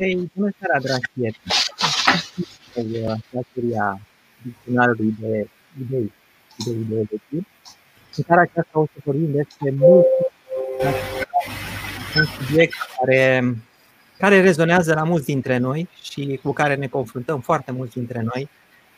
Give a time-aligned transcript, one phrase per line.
[0.00, 1.44] Hei, bună seara, dragi prieteni!
[3.30, 4.00] Datoria
[4.42, 5.48] dicționarului de
[5.80, 6.12] idei
[6.48, 7.46] și de ideologii.
[8.16, 10.06] În care aceasta o să vorbim despre mult
[12.16, 13.54] un subiect care,
[14.18, 18.48] care rezonează la mulți dintre noi și cu care ne confruntăm foarte mulți dintre noi,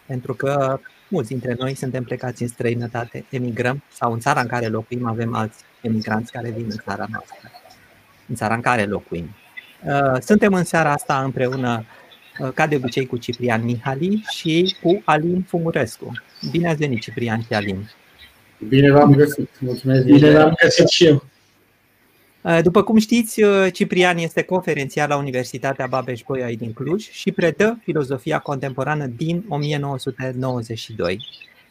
[0.06, 4.66] pentru că mulți dintre noi suntem plecați în străinătate, emigrăm sau în țara în care
[4.66, 7.50] locuim avem alți emigranți care vin în țara noastră,
[8.28, 9.34] în țara în care locuim.
[9.86, 11.84] Uh, suntem în seara asta împreună,
[12.40, 16.12] uh, ca de obicei, cu Ciprian Mihali și cu Alin Fumurescu.
[16.50, 17.90] Bine ați venit, Ciprian și Alin!
[18.68, 19.50] Bine v-am găsit!
[19.60, 20.04] Mulțumesc!
[20.04, 21.24] Bine v-am găsit și eu!
[22.40, 23.40] Uh, după cum știți,
[23.72, 31.26] Ciprian este conferențiar la Universitatea Babeș-Bolyai din Cluj și predă filozofia contemporană din 1992.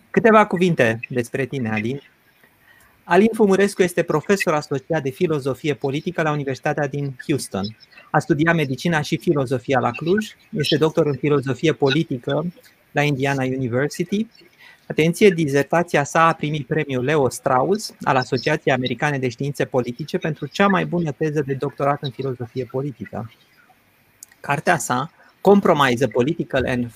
[0.09, 2.01] Câteva cuvinte despre tine, Alin.
[3.11, 7.77] Alin Fumurescu este profesor asociat de filozofie politică la Universitatea din Houston.
[8.11, 12.45] A studiat medicina și filozofia la Cluj, este doctor în filozofie politică
[12.91, 14.27] la Indiana University.
[14.87, 20.45] Atenție, dizertația sa a primit premiul Leo Strauss al Asociației Americane de Științe Politice pentru
[20.45, 23.31] cea mai bună teză de doctorat în filozofie politică.
[24.39, 26.91] Cartea sa, Compromise a Political and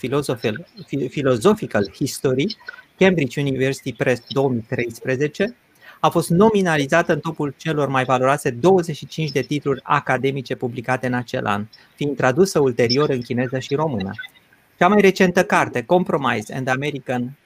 [1.09, 2.57] Philosophical History,
[2.97, 5.55] Cambridge University Press 2013,
[5.99, 11.45] a fost nominalizată în topul celor mai valoroase 25 de titluri academice publicate în acel
[11.45, 11.65] an,
[11.95, 14.11] fiind tradusă ulterior în chineză și română.
[14.77, 17.38] Cea mai recentă carte, Compromise and American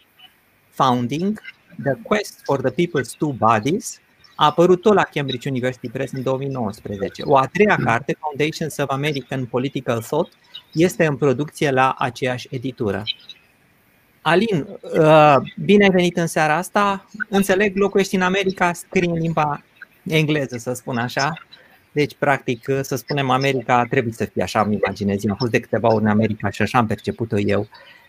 [0.70, 1.42] Founding,
[1.83, 4.00] The Quest for the People's Two Bodies,
[4.36, 7.23] a apărut tot la Cambridge University Press în 2019.
[7.25, 10.33] O a treia carte, Foundations of American Political Thought,
[10.73, 13.03] este în producție la aceeași editură.
[14.22, 17.05] Alin, uh, bine ai venit în seara asta.
[17.30, 19.64] Înțeleg, locuiești în America, scrii în limba
[20.04, 21.33] engleză, să spun așa.
[21.92, 25.26] Deci, practic, să spunem America trebuie să fie așa, îmi imaginez.
[25.30, 27.67] Am fost de câteva ori în America și așa am perceput-o eu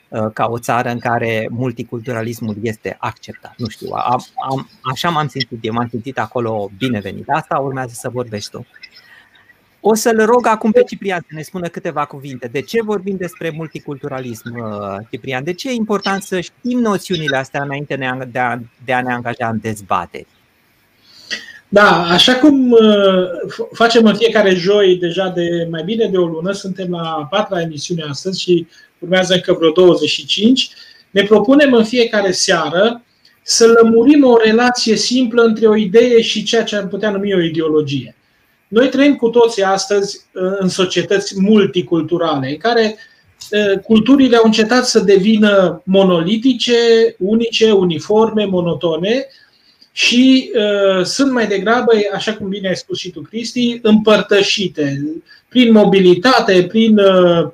[0.09, 3.55] uh, ca o țară în care multiculturalismul este acceptat.
[3.57, 7.29] Nu știu, am, am, așa m-am simțit eu, m-am simțit acolo binevenit.
[7.29, 8.67] Asta urmează să vorbești tu.
[9.81, 12.49] O să-l rog acum pe Ciprian să ne spună câteva cuvinte.
[12.53, 15.45] De ce vorbim despre multiculturalism, uh, Ciprian?
[15.45, 17.97] De ce e important să știm noțiunile astea înainte
[18.31, 20.27] de a, de a ne angaja în dezbateri?
[21.69, 22.79] Da, așa cum uh,
[23.73, 27.61] facem în fiecare joi, deja de mai bine de o lună, suntem la a patra
[27.61, 28.67] emisiune astăzi și
[28.99, 30.71] urmează încă vreo 25,
[31.11, 33.03] ne propunem în fiecare seară
[33.43, 37.41] să lămurim o relație simplă între o idee și ceea ce am putea numi o
[37.41, 38.15] ideologie.
[38.71, 42.97] Noi trăim cu toții astăzi uh, în societăți multiculturale, în care
[43.51, 46.75] uh, culturile au încetat să devină monolitice,
[47.19, 49.27] unice, uniforme, monotone
[49.93, 55.03] și uh, sunt mai degrabă, așa cum bine ai spus și tu, Cristi, împărtășite
[55.49, 57.49] prin mobilitate, prin, uh,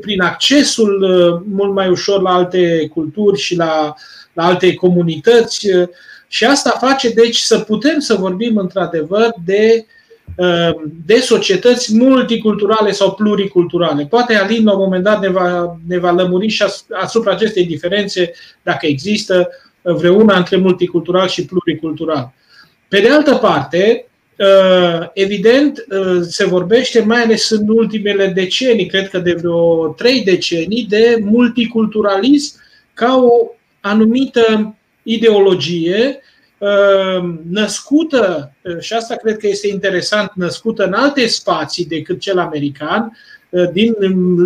[0.00, 3.94] prin accesul uh, mult mai ușor la alte culturi și la,
[4.32, 5.68] la alte comunități.
[6.28, 9.95] Și asta face, deci, să putem să vorbim într-adevăr de Ehm,
[11.06, 14.06] de societăți multiculturale sau pluriculturale.
[14.06, 18.32] Poate Alin la un moment dat ne va, ne va lămuri și asupra acestei diferențe,
[18.62, 19.48] dacă există
[19.82, 22.32] vreuna între multicultural și pluricultural.
[22.88, 24.06] Pe de altă parte,
[24.36, 30.22] ehm, evident, ehm, se vorbește, mai ales în ultimele decenii, cred că de vreo trei
[30.24, 32.54] decenii, de multiculturalism
[32.94, 33.50] ca o
[33.80, 36.34] anumită ideologie Ehm,
[37.50, 43.18] născută, eh, și asta cred că este interesant, născută în alte spații decât cel american,
[43.50, 43.94] eh, din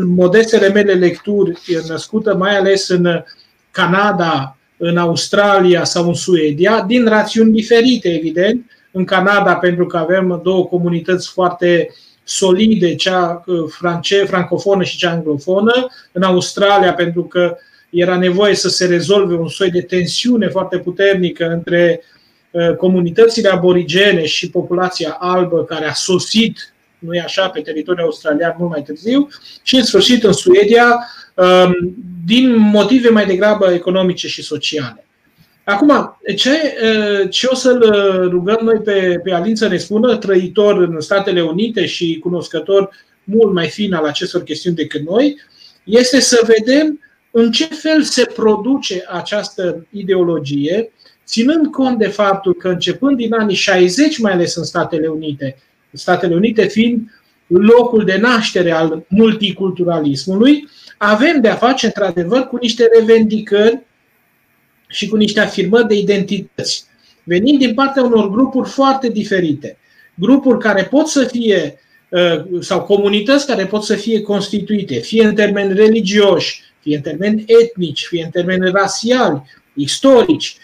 [0.07, 3.23] modestele mele lecturi, născută mai ales în
[3.71, 8.71] Canada, în Australia sau în Suedia, din rațiuni diferite, evident.
[8.93, 11.89] În Canada, pentru că avem două comunități foarte
[12.25, 15.87] solide, cea eh, france, francofonă și cea anglofonă.
[16.13, 17.57] În Australia, pentru că
[17.91, 22.03] era nevoie să se rezolve un soi de tensiune foarte puternică între
[22.51, 28.55] uh, comunitățile aborigene și populația albă care a sosit, nu e așa, pe teritoriul australian
[28.59, 29.29] mult mai târziu,
[29.63, 30.99] și în sfârșit în Suedia,
[31.35, 31.95] um,
[32.27, 35.05] din motive mai degrabă economice și sociale.
[35.65, 37.91] Acum, ce, uh, ce o să-l
[38.29, 42.91] rugăm noi pe, pe Alin să ne spună, trăitor în Statele Unite și cunoscător
[43.25, 45.37] mult mai fin al acestor chestiuni decât noi,
[45.85, 50.93] este să vedem în ce fel se produce această ideologie,
[51.27, 55.57] ținând cont de faptul că începând din anii 60, mai ales în Statele Unite,
[55.93, 57.11] Statele Unite fiind
[57.47, 60.69] locul de naștere al multiculturalismului,
[60.99, 63.81] avem de-a face într-adevăr cu niște revendicări
[64.89, 66.85] și cu niște afirmări de identități,
[67.25, 69.79] venind din partea unor grupuri foarte diferite.
[70.15, 71.79] Grupuri care pot să fie
[72.61, 78.07] sau comunități care pot să fie constituite, fie în termeni religioși, fie în termeni etnici,
[78.07, 79.43] fie în termeni rasiali,
[79.75, 80.57] istorici,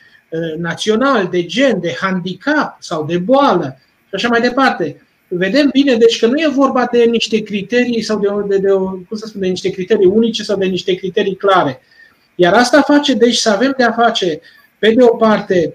[0.59, 3.79] naționali, de gen, de handicap sau de boală
[4.09, 5.01] și așa mai departe.
[5.29, 9.07] Vedem bine, deci că nu e vorba de niște criterii sau de, de, de, cum
[9.17, 11.81] să spun, de niște criterii unice sau de niște criterii clare.
[12.35, 14.41] Iar asta face, deci, să avem de a face,
[14.79, 15.75] pe de o parte,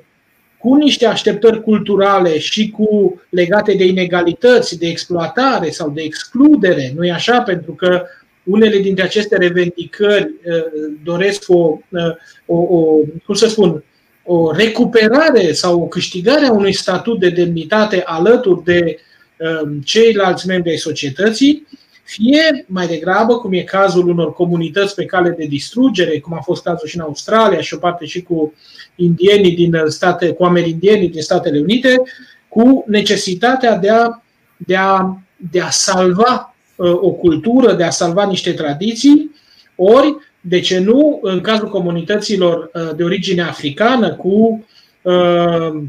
[0.58, 7.06] cu niște așteptări culturale și cu legate de inegalități, de exploatare sau de excludere, nu
[7.06, 7.42] e așa?
[7.42, 8.04] Pentru că
[8.44, 12.16] unele dintre aceste revendicări uh, doresc o, uh,
[12.46, 13.84] o, o cum să spun,
[14.24, 19.00] o recuperare sau o câștigare a unui statut de demnitate alături de
[19.38, 21.68] um, ceilalți membri ai societății,
[22.04, 26.64] fie mai degrabă, cum e cazul unor comunități pe cale de distrugere, cum a fost
[26.64, 28.54] cazul și în Australia și o parte și cu
[28.96, 32.02] indienii din state, cu amerindienii din Statele Unite,
[32.48, 34.24] cu necesitatea de a,
[34.58, 35.18] de a,
[35.52, 36.51] de a salva uh,
[36.90, 39.32] o cultură, de a salva niște tradiții,
[39.76, 44.66] ori, de ce nu, în cazul comunităților uh, de origine africană, cu
[45.02, 45.84] uh,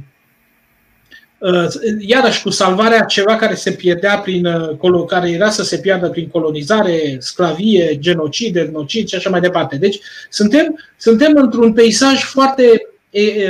[1.98, 4.48] iarăși cu salvarea ceva care se pierdea prin
[5.06, 9.76] care era să se piardă prin colonizare, sclavie, genocid, etnocid și așa mai departe.
[9.76, 10.00] Deci
[10.30, 12.86] suntem, suntem într-un peisaj foarte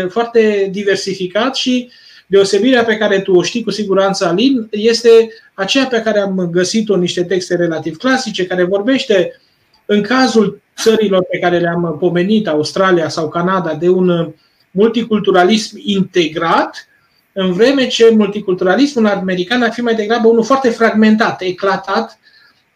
[0.09, 1.91] foarte diversificat și
[2.33, 6.95] deosebirea pe care tu o știi cu siguranță, Alin, este aceea pe care am găsit-o
[6.95, 9.41] în niște texte relativ clasice, care vorbește,
[9.87, 14.33] în cazul țărilor pe care le-am pomenit, Australia sau Canada, de un
[14.71, 16.89] multiculturalism integrat,
[17.33, 22.19] în vreme ce multiculturalismul american ar fi mai degrabă unul foarte fragmentat, eclatat,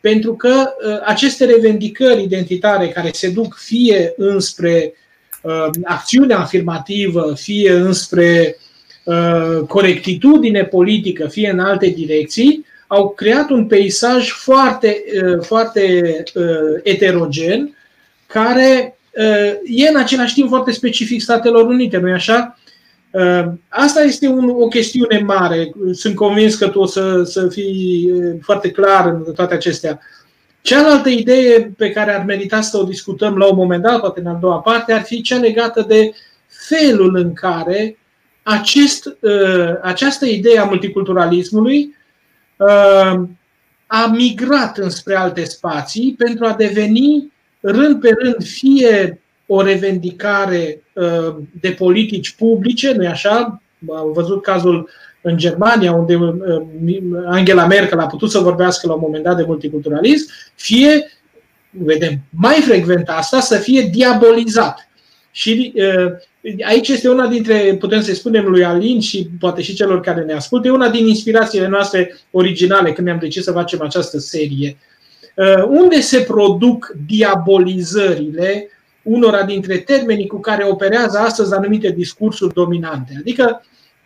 [0.01, 0.71] pentru că
[1.05, 4.95] aceste revendicări identitare care se duc fie înspre
[5.47, 8.66] Uh, acțiunea afirmativă, fie înspre uh,
[9.69, 16.23] corectitudine politică, fie în alte direcții, au creat un peisaj foarte, uh, foarte
[16.83, 17.77] eterogen,
[18.27, 18.99] care
[19.65, 22.59] e în același timp foarte specific Statelor Unite, nu-i așa?
[23.69, 25.73] Asta este un, o chestiune mare.
[25.93, 28.13] Sunt convins că tu o să, să fii
[28.43, 30.01] foarte clar în toate acestea.
[30.61, 34.27] Cealaltă idee pe care ar merita să o discutăm la un moment dat, poate în
[34.27, 36.13] a doua parte, ar fi cea legată de
[36.47, 37.99] felul în care
[38.49, 41.95] acest, uh, această idee a multiculturalismului
[42.57, 43.21] uh,
[43.87, 51.37] a migrat înspre alte spații pentru a deveni rând pe rând fie o revendicare uh,
[51.61, 53.63] de politici publice, nu-i așa?
[53.97, 54.89] Am văzut cazul
[55.21, 56.33] în Germania, unde uh,
[57.27, 61.11] Angela Merkel a putut să vorbească la un moment dat de multiculturalism, fie,
[61.71, 64.89] vedem mai frecvent asta, să fie diabolizat.
[65.31, 66.13] Și uh,
[66.67, 70.33] aici este una dintre, putem să spunem lui Alin și poate și celor care ne
[70.33, 74.77] ascultă, e una din inspirațiile noastre originale când ne-am decis să facem această serie.
[75.35, 78.69] Uh, unde se produc diabolizările
[79.03, 83.17] unora dintre termenii cu care operează astăzi anumite discursuri dominante?
[83.19, 83.61] Adică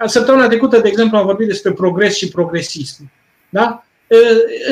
[0.07, 3.11] Săptămâna trecută, de exemplu, am vorbit despre progres și progresism.
[3.49, 3.85] Da?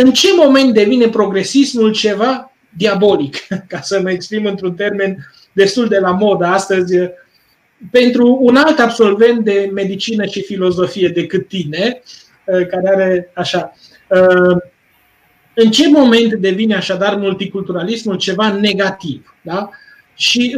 [0.03, 3.37] În ce moment devine progresismul ceva diabolic,
[3.69, 5.17] ca să mă exprim într-un termen
[5.53, 6.97] destul de la modă astăzi,
[7.91, 12.03] pentru un alt absolvent de medicină și filozofie decât tine,
[12.45, 13.73] care are așa.
[15.55, 19.37] În ce moment devine așadar multiculturalismul ceva negativ?
[19.43, 19.71] Da?
[20.15, 20.57] Și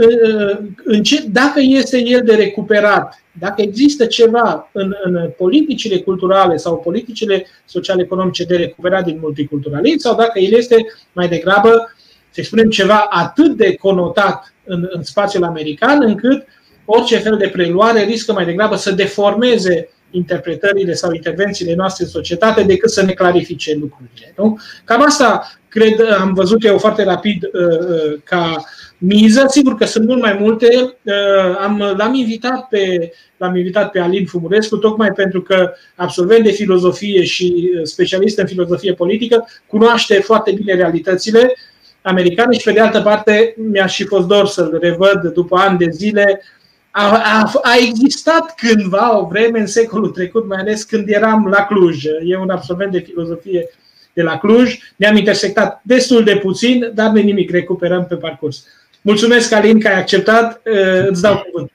[0.84, 6.78] în ce, dacă este el de recuperat dacă există ceva în, în politicile culturale sau
[6.78, 10.76] politicile social-economice de recuperat din multiculturalism sau dacă el este
[11.12, 11.94] mai degrabă,
[12.30, 16.46] să spunem, ceva atât de conotat în, în spațiul american încât
[16.90, 22.62] orice fel de preluare riscă mai degrabă să deformeze interpretările sau intervențiile noastre în societate
[22.62, 24.32] decât să ne clarifice lucrurile.
[24.36, 24.58] Nu?
[24.84, 28.64] Cam asta cred, am văzut eu foarte rapid uh, uh, ca
[28.98, 29.44] miză.
[29.48, 30.96] Sigur că sunt mult mai multe.
[31.02, 36.50] Uh, am, l-am, invitat pe, l-am invitat pe Alin Fumurescu tocmai pentru că absolvent de
[36.50, 41.54] filozofie și specialist în filozofie politică cunoaște foarte bine realitățile
[42.02, 45.88] americane și pe de altă parte mi-a și fost dor să-l revăd după ani de
[45.90, 46.42] zile
[46.90, 51.66] a, a, a existat cândva o vreme în secolul trecut, mai ales când eram la
[51.66, 52.04] Cluj.
[52.24, 53.68] E un absolvent de filozofie
[54.12, 54.78] de la Cluj.
[54.96, 58.64] Ne-am intersectat destul de puțin, dar nu nimic, recuperăm pe parcurs.
[59.02, 60.60] Mulțumesc, Alin, că ai acceptat.
[60.64, 61.72] Uh, îți dau cuvânt.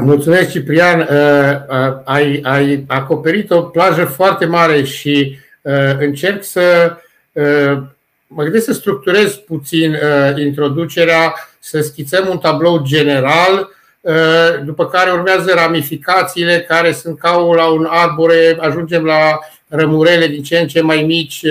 [0.00, 1.00] Mulțumesc, Ciprian.
[1.00, 5.38] Uh, uh, ai, ai acoperit o plajă foarte mare și
[5.98, 6.96] încerc să
[8.26, 9.96] mă gândesc să structurez puțin
[10.36, 13.68] introducerea, să schițăm un tablou general
[14.64, 19.38] după care urmează ramificațiile care sunt ca la un arbore, ajungem la
[19.68, 21.44] rămurele din ce în ce mai mici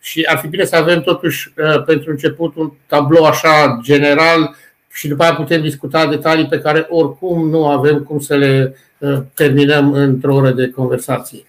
[0.00, 1.52] și ar fi bine să avem totuși
[1.86, 4.56] pentru început un tablou așa general
[4.92, 8.76] și după aceea putem discuta detalii pe care oricum nu avem cum să le
[9.34, 11.44] terminăm într-o oră de conversație.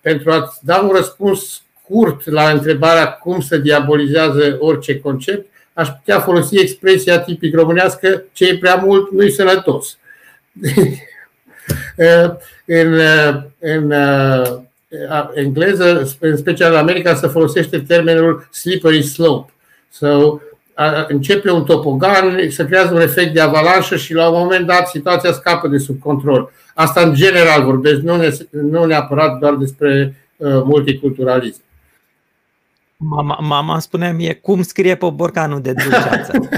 [0.00, 6.20] Pentru a da un răspuns scurt la întrebarea cum se diabolizează orice concept, aș putea
[6.20, 9.98] folosi expresia tipic românească ce e prea mult nu-i sănătos.
[12.64, 13.00] în,
[13.58, 13.92] în
[15.34, 19.52] engleză, în special în America, se folosește termenul slippery slope.
[19.90, 20.38] So,
[21.08, 25.32] începe un topogan, se creează un efect de avalanșă și la un moment dat situația
[25.32, 26.52] scapă de sub control.
[26.74, 31.60] Asta în general vorbesc, nu, ne, nu neapărat doar despre uh, multiculturalism.
[33.08, 36.32] Mama, mama spunea mie cum scrie pe borcanul de dulceață.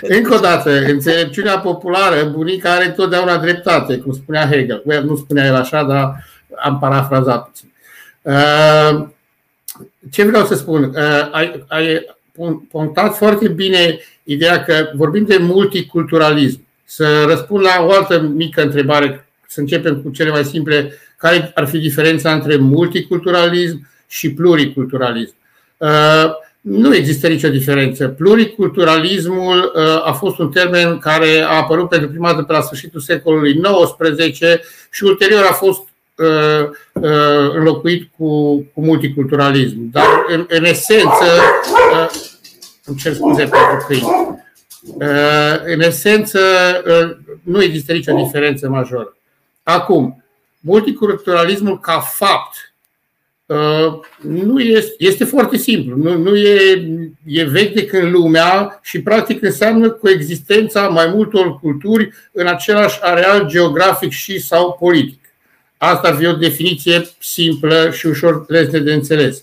[0.00, 4.82] Încă o dată, înțelepciunea populară, bunica are totdeauna dreptate, cum spunea Hegel.
[5.04, 6.24] Nu spunea el așa, dar
[6.62, 7.72] am parafrazat puțin.
[8.22, 9.06] Uh,
[10.10, 10.82] ce vreau să spun?
[10.84, 12.16] Uh, ai, ai
[12.70, 16.60] punctat foarte bine ideea că vorbim de multiculturalism.
[16.84, 20.92] Să răspund la o altă mică întrebare, să începem cu cele mai simple
[21.22, 25.34] care ar fi diferența între multiculturalism și pluriculturalism?
[25.76, 28.08] Uh, nu există nicio diferență.
[28.08, 33.00] Pluriculturalismul uh, a fost un termen care a apărut pentru prima dată pe la sfârșitul
[33.00, 34.38] secolului XIX
[34.90, 35.80] și ulterior a fost
[36.16, 36.68] uh,
[37.54, 39.90] înlocuit cu, cu multiculturalism.
[39.90, 41.26] Dar, în, în esență,
[42.84, 44.40] îmi cer scuze pentru câini,
[45.64, 46.40] în esență,
[47.42, 49.16] nu există nicio diferență majoră.
[49.62, 50.21] Acum,
[50.62, 52.74] multiculturalismul ca fapt
[53.46, 55.96] uh, nu este, este foarte simplu.
[55.96, 56.88] Nu, nu e,
[57.24, 63.46] e vechi de când lumea și practic înseamnă coexistența mai multor culturi în același areal
[63.46, 65.20] geografic și sau politic.
[65.76, 69.42] Asta ar fi o definiție simplă și ușor lesne de înțeles.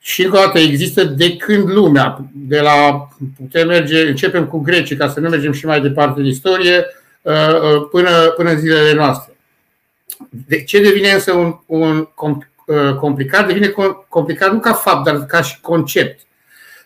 [0.00, 4.96] Și încă o dată există de când lumea, de la putem merge, începem cu grecii
[4.96, 6.86] ca să nu mergem și mai departe în istorie,
[7.22, 9.36] uh, uh, până, până în zilele noastre.
[10.46, 12.08] De ce devine însă un, un
[12.66, 13.46] uh, complicat?
[13.46, 13.74] Devine
[14.08, 16.20] complicat nu ca fapt, dar ca și concept.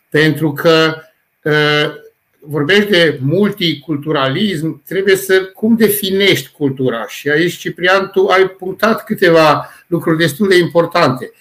[0.09, 0.95] Pentru că
[1.43, 1.95] uh,
[2.41, 7.07] vorbești de multiculturalism, trebuie să cum definești cultura.
[7.07, 11.33] Și aici, Ciprian, tu ai punctat câteva lucruri destul de importante.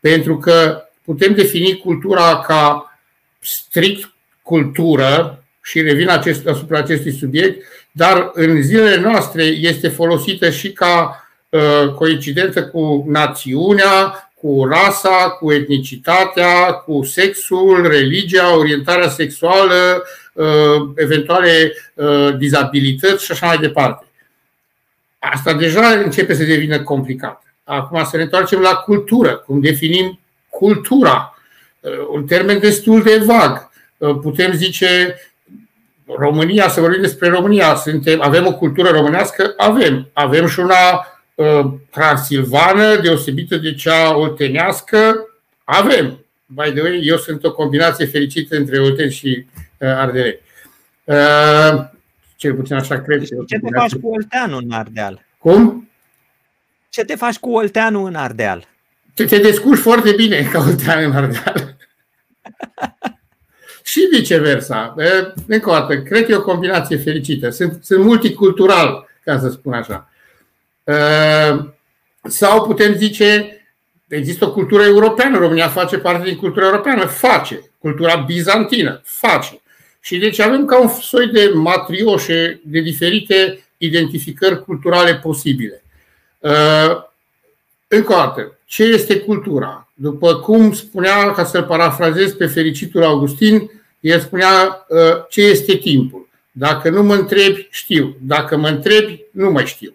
[0.00, 2.98] Pentru că putem defini cultura ca
[3.40, 10.72] strict cultură și revin acest, asupra acestui subiect, dar în zilele noastre este folosită și
[10.72, 11.28] ca Uh,
[11.94, 20.02] coincidență cu națiunea, cu rasa, cu etnicitatea, cu sexul, religia, orientarea sexuală,
[20.32, 24.04] uh, eventuale uh, dizabilități și așa mai departe.
[25.18, 27.42] Asta deja începe să devină complicat.
[27.64, 31.34] Acum să ne întoarcem la cultură, cum definim cultura.
[32.12, 33.70] Un termen destul de vag.
[34.20, 35.16] Putem zice
[36.18, 37.74] România, să vorbim despre România.
[37.74, 39.54] Suntem, avem o cultură românească?
[39.56, 40.08] Avem.
[40.12, 41.19] Avem și una Uh,
[41.90, 45.28] transilvană, deosebită de cea oltenească,
[45.64, 46.24] avem.
[46.46, 49.46] By the way, eu sunt o combinație fericită între Olteni și
[49.78, 50.40] uh, Ardele.
[51.04, 51.84] Uh,
[52.36, 53.24] cel puțin așa cred.
[53.24, 55.24] Ce te faci cu Olteanul în Ardeal?
[55.38, 55.88] Cum?
[56.88, 58.68] Ce te faci cu Olteanul în Ardeal?
[59.14, 61.76] Te, te descurci foarte bine ca Oltean în Ardeal.
[63.90, 64.94] și viceversa.
[65.46, 67.50] Încă o dată, cred că e o combinație fericită.
[67.50, 70.09] Sunt, sunt multicultural, ca să spun așa.
[70.84, 71.74] Ehm,
[72.22, 73.56] sau putem zice,
[74.08, 77.70] există o cultură europeană, România face parte din cultura europeană, face.
[77.78, 79.60] Cultura bizantină, face.
[80.00, 85.82] Și deci avem ca un soi de matrioșe de diferite identificări culturale posibile.
[86.40, 87.12] Ehm,
[87.88, 89.88] încă o dată, ce este cultura?
[89.94, 93.70] După cum spunea, ca să-l parafrazez pe fericitul Augustin,
[94.00, 96.28] el spunea ehm, ce este timpul.
[96.52, 98.16] Dacă nu mă întrebi, știu.
[98.20, 99.94] Dacă mă întrebi, nu mai știu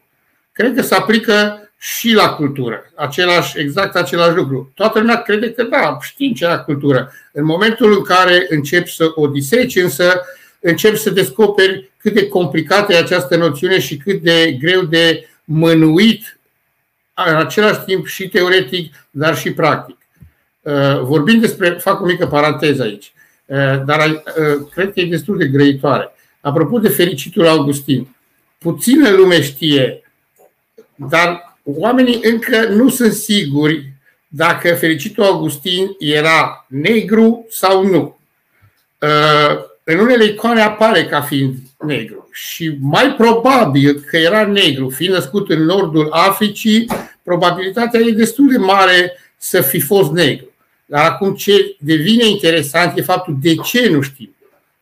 [0.56, 2.92] cred că se aplică și la cultură.
[2.96, 4.72] Același, exact același lucru.
[4.76, 7.12] Toată lumea crede că da, știm ce la cultură.
[7.32, 10.22] În momentul în care începi să o diseci, însă
[10.60, 16.40] începi să descoperi cât de complicată e această noțiune și cât de greu de mânuit
[17.14, 19.98] în același timp și teoretic, dar și practic.
[20.62, 23.14] Uh, vorbind despre, fac o mică paranteză aici,
[23.46, 26.12] uh, dar uh, cred că e destul de grăitoare.
[26.42, 28.16] Apropo de fericitul Augustin,
[28.58, 30.05] puțină lume știe
[30.96, 33.94] dar oamenii încă nu sunt siguri
[34.28, 38.18] dacă fericitul Augustin era negru sau nu.
[39.00, 45.14] Uh, în unele icoane apare ca fiind negru și mai probabil că era negru, fiind
[45.14, 46.88] născut în nordul Africii,
[47.24, 50.50] probabilitatea e destul de mare să fi fost negru.
[50.86, 54.36] Dar acum ce devine interesant e faptul de ce nu știm.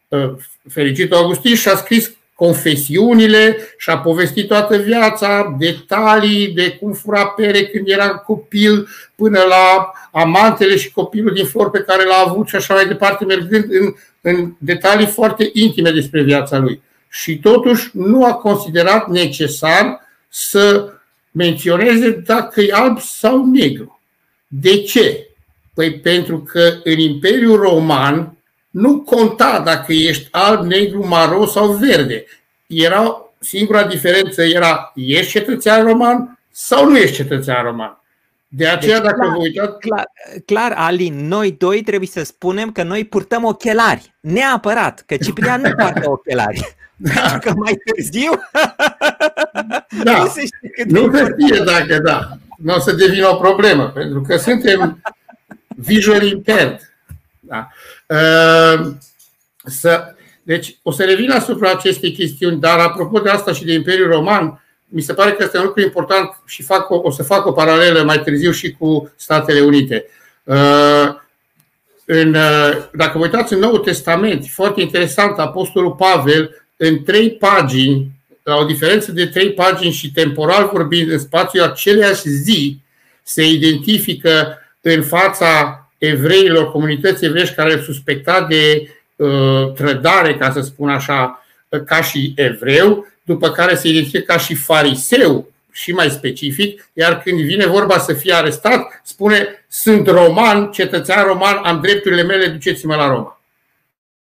[0.07, 0.33] Uh,
[0.69, 7.65] Fericitul Augustin și-a scris confesiunile și a povestit toată viața, detalii de cum fura pere
[7.65, 12.55] când era copil, până la amantele și copilul din flori pe care l-a avut și
[12.55, 16.81] așa mai departe, mergând în, în detalii foarte intime despre viața lui.
[17.09, 19.99] Și totuși nu a considerat necesar
[20.29, 20.93] să
[21.31, 24.01] menționeze dacă e alb sau negru.
[24.47, 25.27] De ce?
[25.73, 28.37] Păi pentru că în Imperiul Roman
[28.73, 32.25] nu conta dacă ești alb, negru, maro sau verde.
[32.67, 37.97] Era singura diferență era ești cetățean roman sau nu ești cetățean roman.
[38.47, 39.79] De aceea, deci, dacă clar, vă uitați.
[39.79, 40.05] Clar,
[40.45, 44.13] clar, Alin, noi doi trebuie să spunem că noi purtăm ochelari.
[44.19, 46.61] Neapărat, că Ciprian nu poartă ochelari.
[46.95, 47.21] Da.
[47.21, 48.31] Pentru că mai târziu.
[50.03, 50.17] Da.
[50.21, 52.29] nu se știe, nu se știe dacă da.
[52.57, 55.01] Nu o să devină o problemă, pentru că suntem
[55.67, 56.93] visual impaired.
[57.39, 57.69] Da.
[58.13, 58.91] Uh,
[59.65, 64.11] să, deci, o să revin asupra acestei chestiuni, dar apropo de asta și de Imperiul
[64.11, 67.45] Roman, mi se pare că este un lucru important și fac o, o să fac
[67.45, 70.05] o paralelă mai târziu și cu Statele Unite.
[70.43, 71.15] Uh,
[72.05, 78.07] în, uh, dacă vă uitați în Noul Testament, foarte interesant, Apostolul Pavel, în trei pagini,
[78.43, 82.77] la o diferență de trei pagini și temporal vorbind, în spațiul aceleiași zi,
[83.23, 90.89] se identifică în fața evreilor, comunității evreiești care suspecta de uh, trădare, ca să spun
[90.89, 91.45] așa,
[91.85, 97.39] ca și evreu, după care se identifică ca și fariseu, și mai specific, iar când
[97.41, 103.07] vine vorba să fie arestat, spune sunt roman, cetățean roman, am drepturile mele, duceți-mă la
[103.07, 103.41] Roma.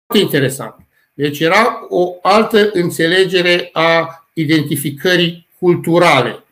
[0.06, 0.74] Foarte interesant.
[1.14, 6.44] Deci era o altă înțelegere a identificării culturale.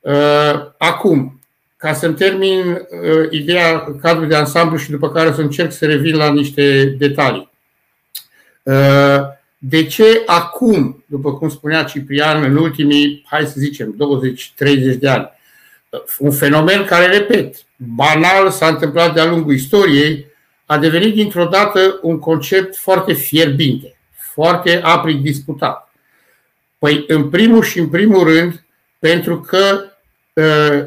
[0.00, 1.39] Uh, acum,
[1.80, 6.16] ca să-mi termin uh, ideea cadrul de ansamblu și după care să încerc să revin
[6.16, 7.50] la niște detalii.
[8.62, 9.20] Uh,
[9.58, 13.96] de ce acum, după cum spunea Ciprian, în ultimii, hai să zicem,
[14.94, 15.30] 20-30 de ani,
[15.90, 20.26] uh, un fenomen care, repet, banal s-a întâmplat de-a lungul istoriei,
[20.66, 23.96] a devenit dintr-o dată un concept foarte fierbinte,
[24.32, 25.92] foarte aprig disputat.
[26.78, 28.64] Păi, în primul și în primul rând,
[28.98, 29.89] pentru că Uh,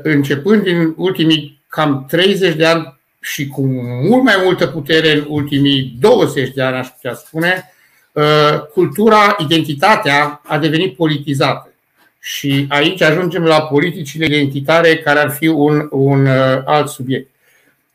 [0.04, 3.62] începând din ultimii cam 30 de ani și cu
[4.10, 7.74] mult mai multă putere în ultimii 20 de ani, aș putea spune,
[8.12, 11.74] uh, cultura, identitatea a devenit politizată.
[12.20, 17.30] Și aici ajungem la politicile identitare, care ar fi un, un uh, alt subiect.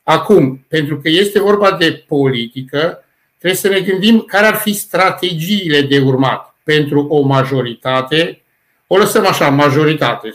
[0.02, 3.04] Acum, pentru că este vorba de politică,
[3.38, 8.42] trebuie să ne gândim care ar fi strategiile de urmat pentru o majoritate.
[8.86, 10.34] O lăsăm așa, majoritate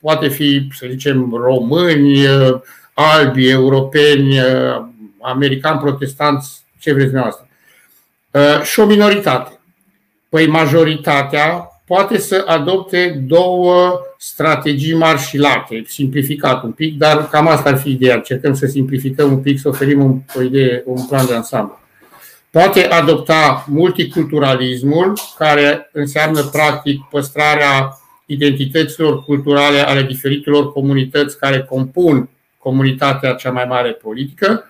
[0.00, 2.26] poate fi, să zicem, români,
[2.94, 4.38] albi, europeni,
[5.20, 7.48] americani, protestanți, ce vreți dumneavoastră.
[8.30, 9.60] Uh, și o minoritate.
[10.28, 17.48] Păi majoritatea poate să adopte două strategii mari și late, simplificat un pic, dar cam
[17.48, 18.14] asta ar fi ideea.
[18.14, 21.78] Încercăm să simplificăm un pic, să oferim un, o idee, un plan de ansamblu.
[22.50, 27.99] Poate adopta multiculturalismul, care înseamnă practic păstrarea
[28.32, 34.64] identităților culturale ale diferitelor comunități care compun comunitatea cea mai mare politică,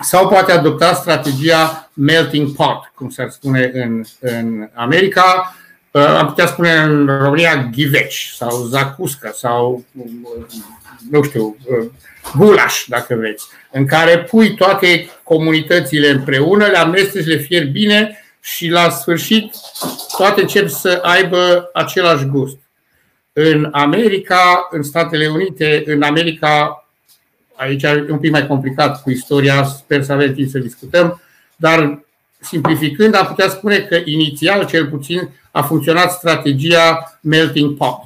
[0.00, 5.56] sau poate adopta strategia melting pot, cum s-ar spune în, în America,
[5.90, 9.84] uh, am putea spune în România ghiveci sau zacuscă sau,
[11.10, 11.86] nu știu, uh,
[12.36, 18.68] gulaș, dacă vreți, în care pui toate comunitățile împreună, le amesteci, le fier bine și
[18.68, 19.54] la sfârșit
[20.16, 22.56] toate încep să aibă același gust.
[23.40, 26.86] În America, în Statele Unite, în America,
[27.54, 31.20] aici e un pic mai complicat cu istoria, sper să avem timp să discutăm,
[31.56, 32.04] dar
[32.40, 37.98] simplificând, am putea spune că inițial, cel puțin, a funcționat strategia melting pot.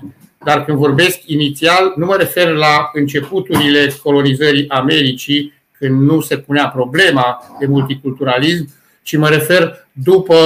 [0.45, 6.68] Dar când vorbesc inițial, nu mă refer la începuturile colonizării Americii, când nu se punea
[6.68, 8.68] problema de multiculturalism,
[9.03, 10.37] ci mă refer după,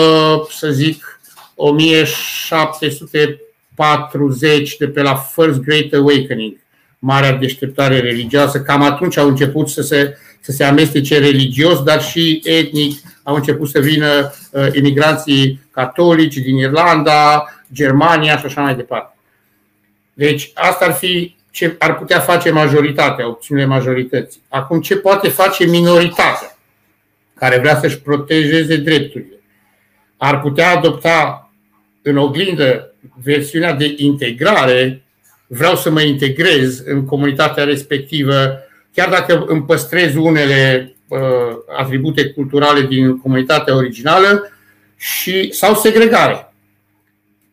[0.51, 1.20] să zic,
[1.55, 3.40] 1700
[3.77, 6.57] 40 de pe la First Great Awakening,
[6.99, 12.41] Marea Deșteptare Religioasă, cam atunci au început să se, să se amestece religios, dar și
[12.45, 12.99] etnic.
[13.23, 19.17] Au început să vină uh, imigranții catolici din Irlanda, Germania și așa mai departe.
[20.12, 24.41] Deci asta ar fi ce ar putea face majoritatea, opțiunile majorității.
[24.49, 26.59] Acum, ce poate face minoritatea
[27.35, 29.37] care vrea să-și protejeze drepturile?
[30.17, 31.51] ar putea adopta
[32.03, 35.03] în oglindă versiunea de integrare,
[35.47, 38.59] vreau să mă integrez în comunitatea respectivă,
[38.95, 41.19] chiar dacă îmi păstrez unele uh,
[41.79, 44.51] atribute culturale din comunitatea originală,
[44.97, 46.53] și, sau segregare.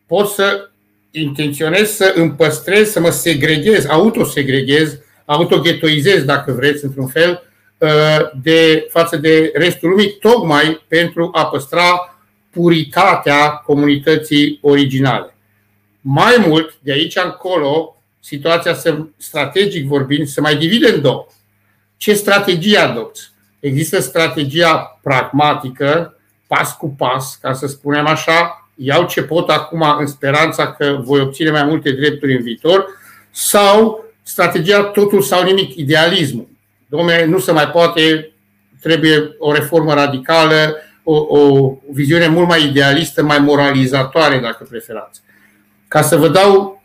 [0.06, 0.68] Pot să
[1.10, 7.42] intenționez să îmi păstrez, să mă segreghez, autosegreghez, autoghetoizez, dacă vreți, într-un fel,
[7.78, 12.18] uh, de față de restul lumii, tocmai pentru a păstra
[12.50, 15.33] puritatea comunității originale.
[16.06, 21.26] Mai mult, de aici încolo, situația se, strategic vorbind se mai divide în două.
[21.96, 23.30] Ce strategie adopți?
[23.60, 30.06] Există strategia pragmatică, pas cu pas, ca să spunem așa, iau ce pot acum în
[30.06, 32.86] speranța că voi obține mai multe drepturi în viitor,
[33.30, 36.48] sau strategia totul sau nimic, idealismul.
[36.86, 38.32] Dom'le, nu se mai poate,
[38.80, 45.22] trebuie o reformă radicală, o, o viziune mult mai idealistă, mai moralizatoare, dacă preferați.
[45.94, 46.82] Ca să vă dau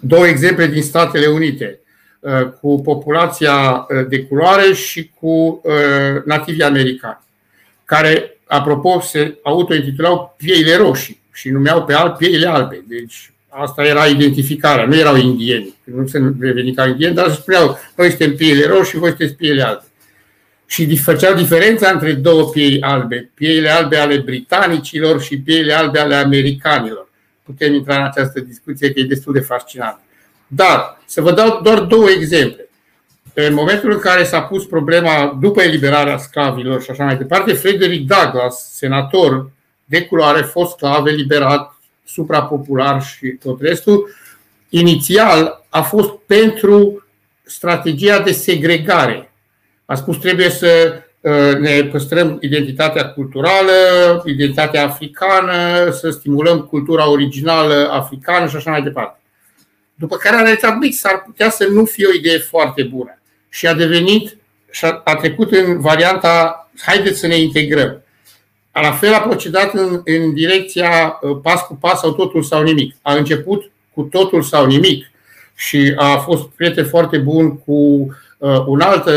[0.00, 1.80] două exemple din Statele Unite,
[2.20, 7.20] uh, cu populația uh, de culoare și cu uh, nativii americani,
[7.84, 12.84] care, apropo, se autointitulau pieile roșii și numeau pe albi pieile albe.
[12.88, 17.78] Deci asta era identificarea, nu erau indieni, nu se reveni ca indieni, dar se spuneau,
[17.96, 19.84] noi suntem pieile roșii, voi sunteți pieile albe
[20.66, 26.14] și făceau diferența între două piei albe, pieile albe ale britanicilor și pieile albe ale
[26.14, 27.10] americanilor.
[27.42, 30.00] Putem intra în această discuție că e destul de fascinant.
[30.46, 32.68] Dar să vă dau doar două exemple.
[33.34, 38.06] În momentul în care s-a pus problema după eliberarea sclavilor și așa mai departe, Frederick
[38.06, 39.50] Douglass, senator
[39.84, 41.74] de culoare, fost sclav, eliberat,
[42.04, 44.14] suprapopular și tot restul,
[44.68, 47.06] inițial a fost pentru
[47.44, 49.32] strategia de segregare
[49.92, 51.02] a spus trebuie să uh,
[51.60, 53.72] ne păstrăm identitatea culturală,
[54.26, 59.20] identitatea africană, să stimulăm cultura originală africană și așa mai departe.
[59.94, 63.18] După care a realizat, băi, s-ar putea să nu fie o idee foarte bună.
[63.48, 64.36] Și a devenit,
[64.70, 68.02] și a trecut în varianta, haideți să ne integrăm.
[68.72, 72.94] La fel a procedat în, în direcția uh, pas cu pas sau totul sau nimic.
[73.02, 75.10] A început cu totul sau nimic
[75.54, 78.31] și a fost prieten foarte bun cu Uh,
[78.66, 79.12] un alt uh,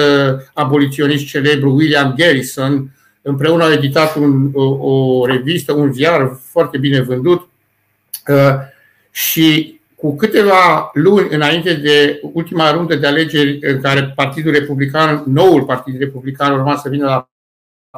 [0.53, 2.89] aboliționist celebru, William Garrison,
[3.21, 7.49] împreună au editat un, o, o revistă, un ziar foarte bine vândut
[8.27, 8.53] uh,
[9.11, 15.63] și cu câteva luni înainte de ultima rundă de alegeri în care Partidul Republican, noul
[15.63, 17.29] Partid Republican urma să vină la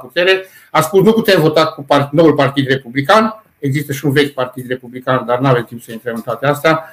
[0.02, 4.34] putere, a spus nu putem vota cu part, noul Partid Republican, există și un vechi
[4.34, 6.84] Partid Republican, dar nu avem timp să intrăm în toate astea.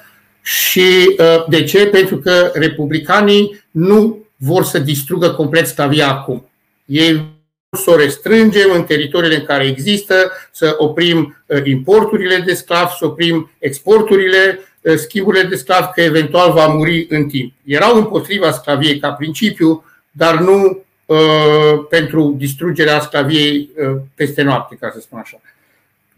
[0.41, 1.17] Și
[1.47, 1.87] de ce?
[1.87, 6.49] Pentru că republicanii nu vor să distrugă complet sclavia acum.
[6.85, 7.33] Ei
[7.75, 13.05] să o restrângem în teritoriile în care există, să oprim uh, importurile de sclavi, să
[13.05, 17.53] oprim exporturile, uh, schimburile de sclavi, că eventual va muri în timp.
[17.63, 24.91] Erau împotriva sclaviei ca principiu, dar nu uh, pentru distrugerea sclaviei uh, peste noapte, ca
[24.93, 25.41] să spun așa.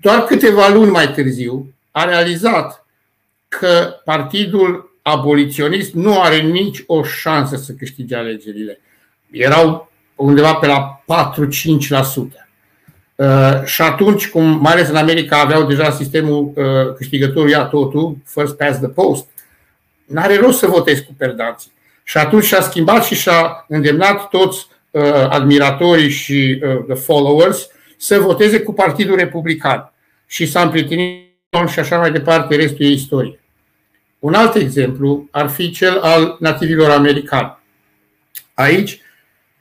[0.01, 2.86] Doar câteva luni mai târziu a realizat
[3.47, 8.80] că partidul aboliționist nu are nici o șansă să câștige alegerile.
[9.32, 12.48] Erau undeva pe la 4-5%.
[13.15, 18.17] Uh, și atunci, cum mai ales în America aveau deja sistemul uh, câștigătorul ia totul,
[18.26, 19.28] first past the post,
[20.06, 21.72] n-are rost să votezi cu perdanții.
[22.04, 28.20] Și atunci și-a schimbat și și-a îndemnat toți uh, admiratorii și uh, the followers să
[28.20, 29.93] voteze cu Partidul Republican.
[30.26, 31.26] Și s-a împrietenit
[31.67, 33.39] și așa mai departe, restul e istorie.
[34.19, 37.58] Un alt exemplu ar fi cel al nativilor americani.
[38.53, 38.99] Aici,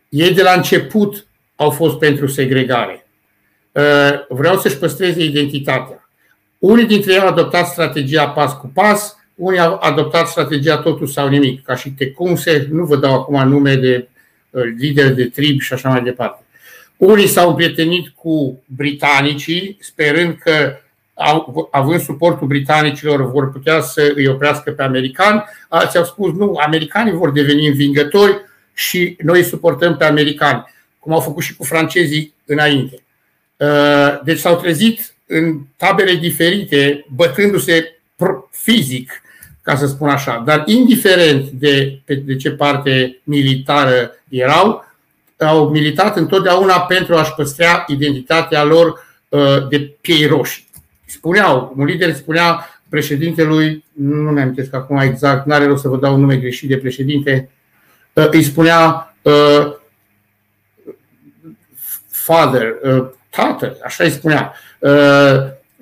[0.08, 3.06] ei de la început au fost pentru segregare.
[3.72, 6.08] Uh, vreau să-și păstreze identitatea.
[6.58, 11.28] Unii dintre ei au adoptat strategia pas cu pas, unii au adoptat strategia totul sau
[11.28, 14.08] nimic, ca și Tecumse, nu vă dau acum nume de
[14.50, 16.44] uh, lideri de trib și așa mai departe.
[16.96, 20.76] Unii s-au împrietenit cu britanicii, sperând că
[21.70, 25.44] având suportul britanicilor, vor putea să îi oprească pe americani.
[25.68, 28.40] Alții au spus, nu, americanii vor deveni învingători
[28.74, 30.64] și noi suportăm pe americani,
[30.98, 33.02] cum au făcut și cu francezii înainte.
[33.56, 38.00] Uh, deci s-au trezit în tabere diferite, bătându-se
[38.50, 39.22] fizic,
[39.62, 44.84] ca să spun așa, dar indiferent de, de ce parte militară erau,
[45.38, 50.65] au militat întotdeauna pentru a-și păstra identitatea lor uh, de piei roșii
[51.06, 55.96] spuneau, un lider spunea președintelui, nu mi amintesc acum exact, nu are rost să vă
[55.96, 57.50] dau un nume greșit de președinte,
[58.12, 59.72] uh, îi spunea uh,
[62.08, 64.54] father, uh, tată, așa îi spunea,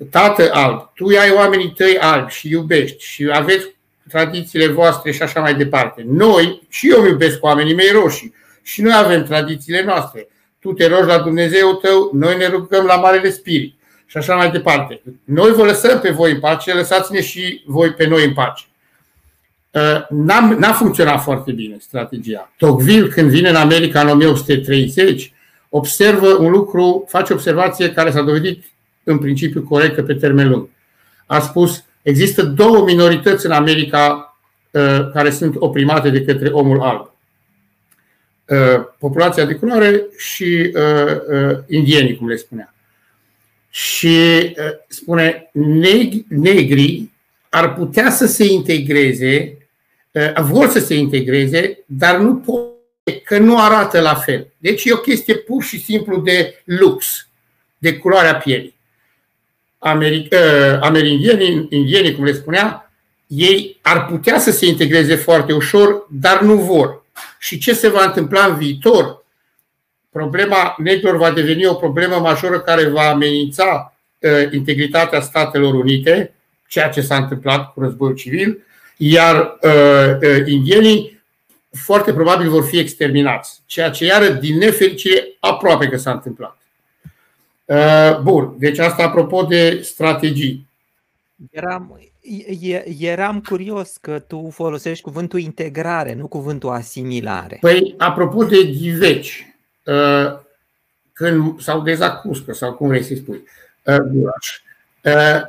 [0.09, 3.75] tată alb, tu ai oamenii tăi albi și iubești și aveți
[4.09, 6.03] tradițiile voastre și așa mai departe.
[6.07, 10.27] Noi, și eu îmi iubesc oamenii mei roșii și noi avem tradițiile noastre.
[10.59, 13.75] Tu te rogi la Dumnezeu tău, noi ne rugăm la Marele Spirit
[14.05, 15.01] și așa mai departe.
[15.23, 18.65] Noi vă lăsăm pe voi în pace, lăsați-ne și voi pe noi în pace.
[19.71, 22.51] Uh, n-a, n-a funcționat foarte bine strategia.
[22.57, 25.33] Tocqueville, când vine în America în 1830,
[25.69, 28.63] observă un lucru, face observație care s-a dovedit
[29.03, 30.69] în principiu corectă pe termen lung.
[31.25, 34.37] A spus, există două minorități în America
[34.71, 37.11] uh, care sunt oprimate de către omul alb.
[38.45, 40.71] Uh, populația de culoare și
[41.67, 42.74] indienii, cum le spunea.
[43.75, 44.55] Și
[44.87, 45.49] spune,
[46.27, 47.09] negri
[47.49, 49.57] ar putea să se integreze
[50.15, 52.73] Uh, vor să se integreze, dar nu pot,
[53.23, 54.47] că nu arată la fel.
[54.57, 57.27] Deci e o chestie pur și simplu de lux,
[57.77, 58.75] de culoarea pielii.
[59.77, 62.91] Americ- uh, amerindienii, indienii, cum le spunea,
[63.27, 67.05] ei ar putea să se integreze foarte ușor, dar nu vor.
[67.39, 69.24] Și ce se va întâmpla în viitor?
[70.15, 76.33] Problema negrilor va deveni o problemă majoră care va amenința uh, integritatea Statelor Unite,
[76.67, 78.63] ceea ce s-a întâmplat cu războiul civil,
[78.97, 79.71] iar uh,
[80.21, 81.21] uh, indienii
[81.71, 86.57] foarte probabil vor fi exterminați, ceea ce iară din nefericire aproape că s-a întâmplat.
[87.65, 90.67] Uh, bun, deci asta apropo de strategii.
[91.51, 91.99] Eram,
[92.99, 97.57] eram curios că tu folosești cuvântul integrare, nu cuvântul asimilare.
[97.61, 99.53] Păi, apropo de ghiveci, uh,
[101.13, 103.43] când, sau dezacuscă, sau cum vrei să-i spui,
[103.83, 105.41] uh,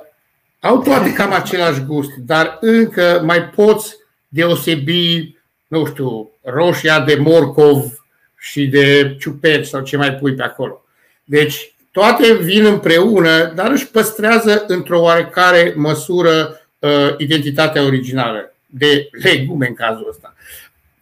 [0.61, 3.97] au toate cam același gust, dar încă mai poți
[4.29, 8.05] deosebi, nu știu, roșia de morcov
[8.39, 10.85] și de ciuperci sau ce mai pui pe acolo.
[11.25, 19.67] Deci toate vin împreună, dar își păstrează într-o oarecare măsură uh, identitatea originală, de legume
[19.67, 20.35] în cazul ăsta,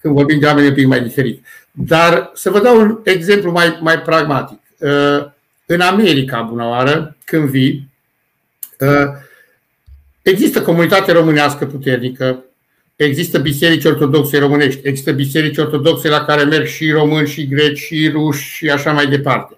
[0.00, 1.44] când vorbim de oameni un pic mai diferit.
[1.76, 4.58] Dar să vă dau un exemplu mai, mai pragmatic.
[4.78, 5.24] Uh,
[5.66, 7.88] în America, bună oară, când vii,
[8.78, 9.22] uh,
[10.24, 12.44] Există comunitate românească puternică,
[12.96, 18.08] există biserici ortodoxe românești, există biserici ortodoxe la care merg și români, și greci, și
[18.12, 19.56] ruși și așa mai departe.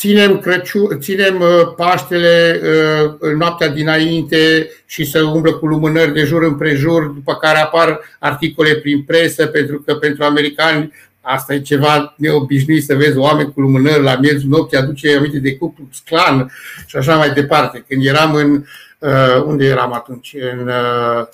[0.00, 6.12] Uh, ținem, Crăciun, ținem uh, Paștele uh, în noaptea dinainte și să umblă cu lumânări
[6.12, 11.60] de jur împrejur, după care apar articole prin presă, pentru că pentru americani Asta e
[11.60, 16.50] ceva neobișnuit să vezi oameni cu lumânări la miezul nopții, aduce aminte de cuplu clan
[16.86, 17.84] și așa mai departe.
[17.88, 18.64] Când eram în,
[18.98, 20.36] uh, unde eram atunci?
[20.52, 21.26] În uh,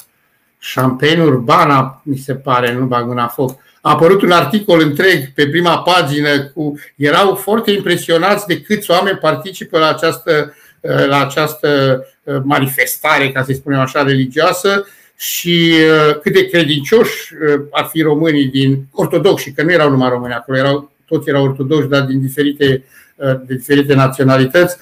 [0.75, 3.59] Champagne Urbana, mi se pare, nu bag mâna foc.
[3.87, 6.81] A apărut un articol întreg pe prima pagină cu.
[6.96, 13.42] Erau foarte impresionați de câți oameni participă la această, uh, la această uh, manifestare, ca
[13.42, 15.72] să spunem așa, religioasă și
[16.09, 20.33] uh, cât de credincioși uh, ar fi românii din ortodoxi, că nu erau numai români
[20.33, 22.85] acolo, erau, toți erau ortodoxi, dar din diferite,
[23.16, 24.77] uh, de diferite naționalități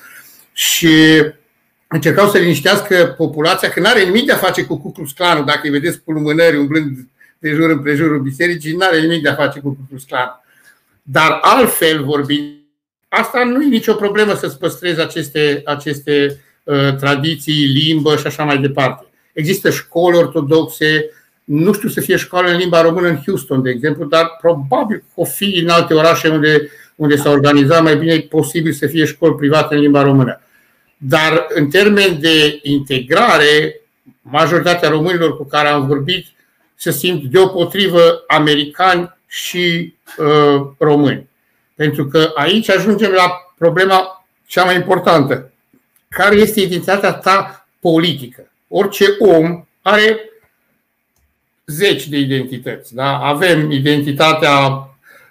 [0.53, 0.89] și
[1.87, 5.45] încercau să liniștească populația că nu are nimic de a face cu Ku Klux Klan,
[5.45, 7.09] dacă îi vedeți cu lumânări umblând
[7.45, 10.41] de jur împrejurul bisericii, nu are nimic de a face cu Ku Klux Klan.
[11.03, 12.53] Dar altfel vorbind,
[13.09, 18.59] asta nu e nicio problemă să-ți păstrezi aceste, aceste uh, tradiții, limbă și așa mai
[18.59, 19.07] departe.
[19.33, 21.11] Există școli ortodoxe,
[21.45, 25.05] nu știu să fie școală în limba română în Houston, de exemplu, dar probabil că
[25.15, 29.05] o fi în alte orașe unde, unde s-a organizat mai bine, e posibil să fie
[29.05, 30.41] școli private în limba română.
[30.97, 33.81] Dar în termen de integrare,
[34.21, 36.27] majoritatea românilor cu care am vorbit
[36.75, 41.29] se simt deopotrivă americani și uh, români.
[41.75, 45.53] Pentru că aici ajungem la problema cea mai importantă.
[46.09, 48.49] Care este identitatea ta politică?
[48.77, 50.31] orice om are
[51.67, 52.95] zeci de identități.
[52.95, 53.19] Da?
[53.19, 54.69] Avem identitatea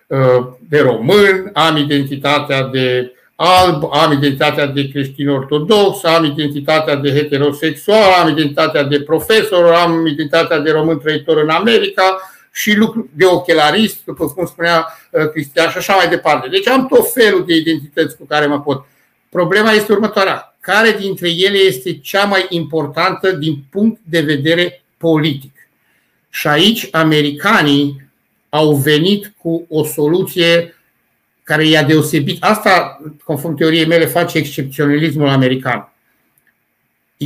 [0.07, 3.11] uh, de român, am identitatea de
[3.43, 10.05] alb, am identitatea de creștin ortodox, am identitatea de heterosexual, am identitatea de profesor, am
[10.05, 15.69] identitatea de român trăitor în America și lucru de ochelarist, după cum spunea uh, Cristian,
[15.69, 16.47] și așa mai departe.
[16.47, 18.85] Deci am tot felul de identități cu care mă pot.
[19.29, 25.51] Problema este următoarea care dintre ele este cea mai importantă din punct de vedere politic.
[26.29, 28.09] Și aici americanii
[28.49, 30.75] au venit cu o soluție
[31.43, 32.43] care i-a deosebit.
[32.43, 35.93] Asta, conform teoriei mele, face excepționalismul american.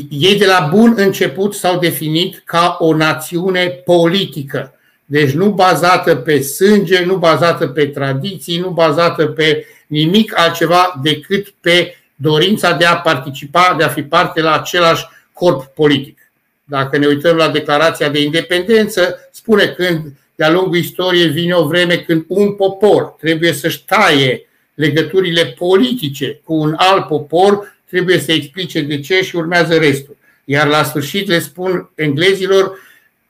[0.10, 4.71] Ei de la bun început s-au definit ca o națiune politică.
[5.06, 11.53] Deci nu bazată pe sânge, nu bazată pe tradiții, nu bazată pe nimic altceva decât
[11.62, 16.32] pe dorința de a participa, de a fi parte la același corp politic.
[16.63, 21.97] Dacă ne uităm la declarația de independență, spune când de-a lungul istoriei vine o vreme
[21.97, 28.82] când un popor trebuie să-și taie legăturile politice cu un alt popor, trebuie să explice
[28.82, 30.15] de ce și urmează restul.
[30.43, 32.80] Iar la sfârșit le spun englezilor,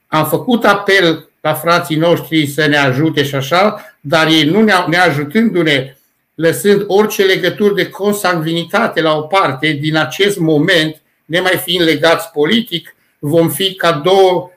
[0.08, 4.98] am făcut apel la frații noștri să ne ajute și așa, dar ei nu ne
[4.98, 5.96] ajutându-ne,
[6.36, 12.96] lăsând orice legături de consanguinitate la o parte, din acest moment, nemai fiind legați politic,
[13.20, 14.57] vom fi ca două uh,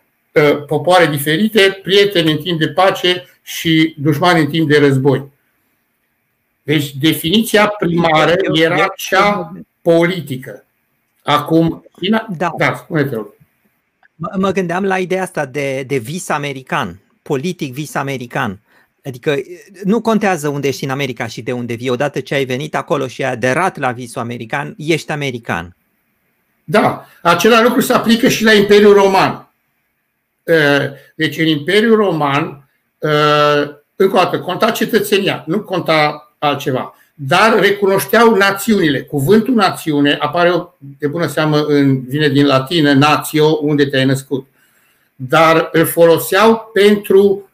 [0.66, 5.28] popoare diferite, prieteni în timp de pace și dușmani în timp de război.
[6.62, 10.64] Deci definiția primară era cea politică.
[11.22, 11.84] Acum,
[12.28, 13.16] da, da spune-te
[14.38, 18.60] Mă gândeam la ideea asta de, de vis american, politic vis american.
[19.04, 19.34] Adică
[19.84, 21.90] nu contează unde ești în America și de unde vii.
[21.90, 25.76] Odată ce ai venit acolo și ai aderat la visul american, ești american.
[26.64, 29.49] Da, același lucru se aplică și la Imperiul Roman.
[31.14, 32.68] Deci în Imperiul Roman,
[33.96, 36.94] încă o dată, conta cetățenia, nu conta altceva.
[37.14, 39.00] Dar recunoșteau națiunile.
[39.00, 44.46] Cuvântul națiune apare de bună seamă în, vine din latină, natio, unde te-ai născut.
[45.14, 47.50] Dar îl foloseau pentru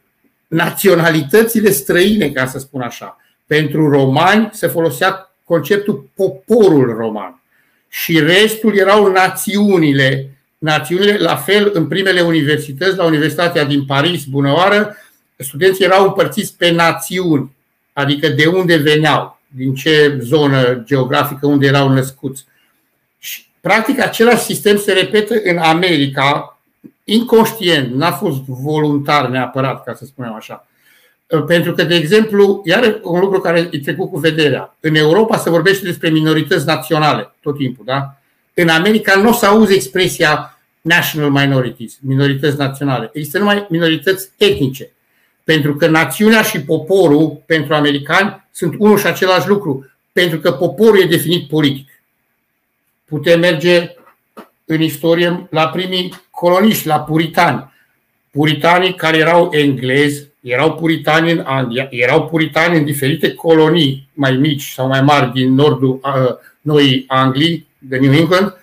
[0.47, 3.17] naționalitățile străine, ca să spun așa.
[3.45, 7.41] Pentru romani se folosea conceptul poporul roman
[7.87, 10.36] și restul erau națiunile.
[10.57, 14.95] Națiunile, la fel, în primele universități, la Universitatea din Paris, bunăoară,
[15.37, 17.51] studenții erau împărțiți pe națiuni,
[17.93, 22.45] adică de unde veneau, din ce zonă geografică, unde erau născuți.
[23.19, 26.59] Și, practic, același sistem se repetă în America,
[27.03, 30.67] inconștient, n-a fost voluntar neapărat, ca să spunem așa.
[31.47, 34.75] Pentru că, de exemplu, iar un lucru care e trecut cu vederea.
[34.79, 38.16] În Europa se vorbește despre minorități naționale tot timpul, da?
[38.59, 43.09] În America nu o să auzi expresia national minorities, minorități naționale.
[43.13, 44.89] Există numai minorități etnice.
[45.43, 49.91] Pentru că națiunea și poporul, pentru americani, sunt unul și același lucru.
[50.11, 51.89] Pentru că poporul e definit politic.
[53.05, 53.95] Putem merge
[54.65, 57.73] în istorie la primii coloniști, la puritani.
[58.31, 64.63] Puritanii care erau englezi, erau puritani în Anglia, erau puritani în diferite colonii mai mici
[64.63, 68.53] sau mai mari din nordul uh, Noii Anglii, de New England.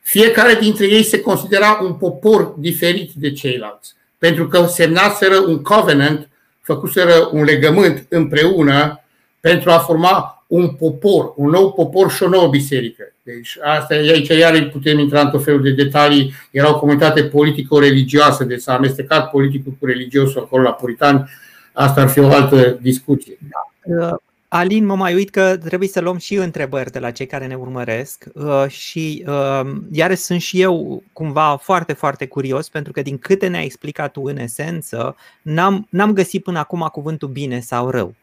[0.00, 6.28] Fiecare dintre ei se considera un popor diferit de ceilalți, pentru că semnaseră un covenant,
[6.60, 9.00] făcuseră un legământ împreună
[9.40, 13.12] pentru a forma un popor, un nou popor și o nouă biserică.
[13.22, 16.34] Deci asta e aici iar putem intra în tot felul de detalii.
[16.50, 21.30] Era o comunitate politico-religioasă, deci s-a amestecat politicul cu religiosul acolo la puritani.
[21.72, 23.38] Asta ar fi o altă discuție.
[23.84, 24.20] Da.
[24.56, 27.46] Uh, Alin, mă mai uit că trebuie să luăm și întrebări de la cei care
[27.46, 33.02] ne urmăresc uh, și uh, iar sunt și eu cumva foarte, foarte curios pentru că
[33.02, 37.90] din câte ne-ai explicat tu în esență, n-am, n-am găsit până acum cuvântul bine sau
[37.90, 38.14] rău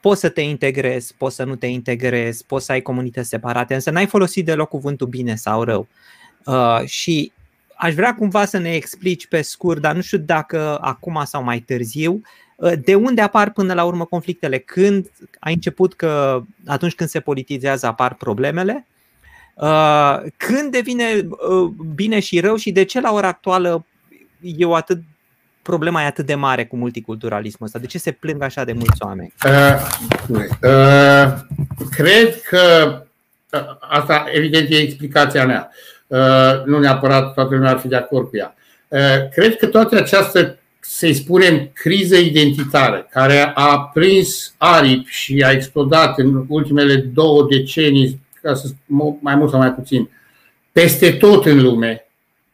[0.00, 3.90] poți să te integrezi, poți să nu te integrezi, poți să ai comunități separate, însă
[3.90, 5.86] n-ai folosit deloc cuvântul bine sau rău.
[6.44, 7.32] Uh, și
[7.76, 11.58] aș vrea cumva să ne explici pe scurt, dar nu știu dacă acum sau mai
[11.58, 12.43] târziu, uh,
[12.80, 14.58] de unde apar până la urmă conflictele?
[14.58, 18.86] Când ai început că atunci când se politizează apar problemele?
[19.54, 23.86] Uh, când devine uh, bine și rău și de ce la ora actuală
[24.40, 24.98] e o atât
[25.62, 27.78] problema e atât de mare cu multiculturalismul ăsta?
[27.78, 29.34] De ce se plâng așa de mulți oameni?
[29.46, 31.32] Uh, uh,
[31.90, 33.02] cred că
[33.52, 35.70] uh, asta evident e explicația mea.
[36.06, 38.54] Uh, nu neapărat toată lumea ar fi de acord cu ea.
[38.88, 45.50] Uh, cred că toată această, să-i spunem, criză identitară care a prins aripi și a
[45.50, 48.68] explodat în ultimele două decenii, ca să
[49.20, 50.10] mai mult sau mai puțin,
[50.72, 52.06] peste tot în lume,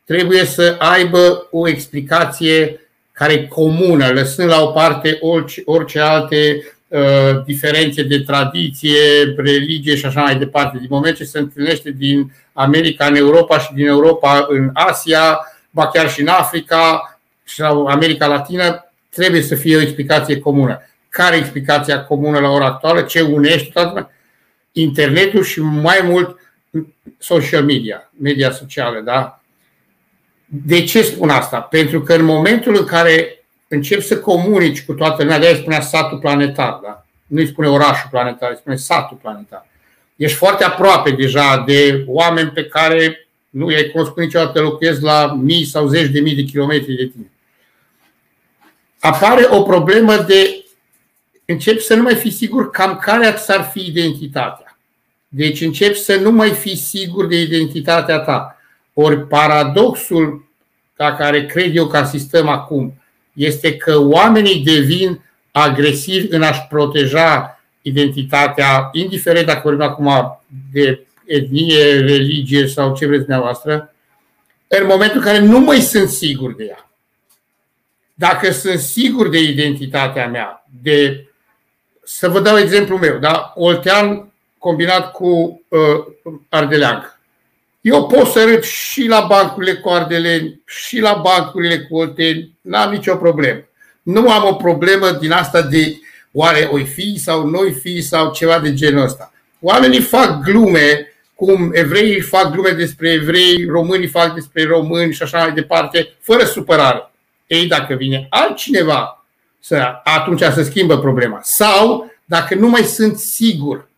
[0.05, 2.81] trebuie să aibă o explicație
[3.13, 8.99] care e comună, lăsând la o parte orice, orice alte uh, diferențe de tradiție,
[9.37, 10.79] religie și așa mai departe.
[10.79, 15.39] Din moment ce se întâlnește din America în Europa și din Europa în Asia,
[15.71, 17.10] ba chiar și în Africa
[17.51, 20.83] și la America Latină, trebuie să fie o explicație comună.
[21.09, 23.01] Care e explicația comună la ora actuală?
[23.01, 24.11] Ce unește toată
[24.73, 26.39] internetul și mai mult
[27.19, 29.41] social media, media socială, da?
[30.45, 31.61] De ce spun asta?
[31.61, 36.19] Pentru că în momentul în care începi să comunici cu toată lumea, de-aia spunea satul
[36.19, 37.07] planetar, da?
[37.27, 39.67] nu îi spune orașul planetar, îi spune satul planetar.
[40.17, 45.65] Ești foarte aproape deja de oameni pe care nu i-ai cunoscut niciodată, locuiesc la mii
[45.65, 47.31] sau zeci de mii de kilometri de tine.
[49.01, 50.65] Apare o problemă de
[51.45, 54.79] începi să nu mai fii sigur cam care ți-ar fi identitatea.
[55.29, 58.57] Deci începi să nu mai fii sigur de identitatea ta.
[58.95, 60.49] Ori paradoxul
[60.97, 62.95] la care cred eu că asistăm acum
[63.33, 65.21] este că oamenii devin
[65.51, 70.41] agresivi în a-și proteja identitatea, indiferent dacă vorbim acum
[70.73, 73.95] de etnie, religie sau ce vreți dumneavoastră,
[74.67, 76.90] în momentul în care nu mai sunt sigur de ea.
[78.21, 81.27] Dacă sunt sigur de identitatea mea, de
[82.03, 83.53] să vă dau exemplu meu, da?
[83.55, 87.19] Oltean combinat cu uh, Ardeleancă.
[87.81, 92.93] Eu pot să râd și la bancurile cu ardeleni, și la bancurile cu olteni, n-am
[92.93, 93.61] nicio problemă.
[94.03, 95.99] Nu am o problemă din asta de
[96.33, 99.33] oare oi fi sau noi fi sau ceva de genul ăsta.
[99.61, 105.39] Oamenii fac glume, cum evreii fac glume despre evrei, românii fac despre români și așa
[105.39, 107.10] mai departe, fără supărare.
[107.51, 109.27] Ei, dacă vine altcineva,
[109.61, 111.41] să, atunci să schimbă problema.
[111.43, 113.89] Sau dacă nu mai sunt sigur,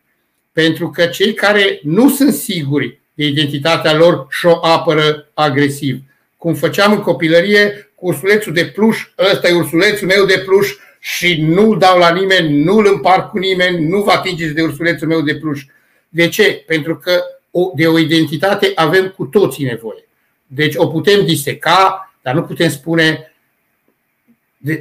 [0.53, 6.01] pentru că cei care nu sunt siguri de identitatea lor și-o apără agresiv.
[6.37, 8.99] Cum făceam în copilărie cu ursulețul de pluș,
[9.33, 13.87] ăsta e ursulețul meu de pluș și nu-l dau la nimeni, nu-l împart cu nimeni,
[13.89, 15.65] nu vă atingeți de ursulețul meu de pluș.
[16.09, 16.65] De ce?
[16.67, 17.23] Pentru că
[17.75, 20.09] de o identitate avem cu toții nevoie.
[20.47, 23.27] Deci o putem diseca, dar nu putem spune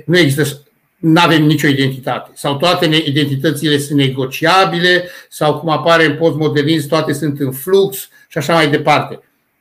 [0.05, 0.63] nu există
[1.01, 2.31] nu avem nicio identitate.
[2.33, 8.37] Sau toate identitățile sunt negociabile, sau cum apare în postmodernism, toate sunt în flux și
[8.37, 9.19] așa mai departe.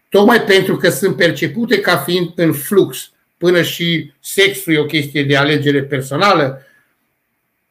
[0.09, 5.25] Tocmai pentru că sunt percepute ca fiind în flux, până și sexul e o chestie
[5.25, 6.67] de alegere personală,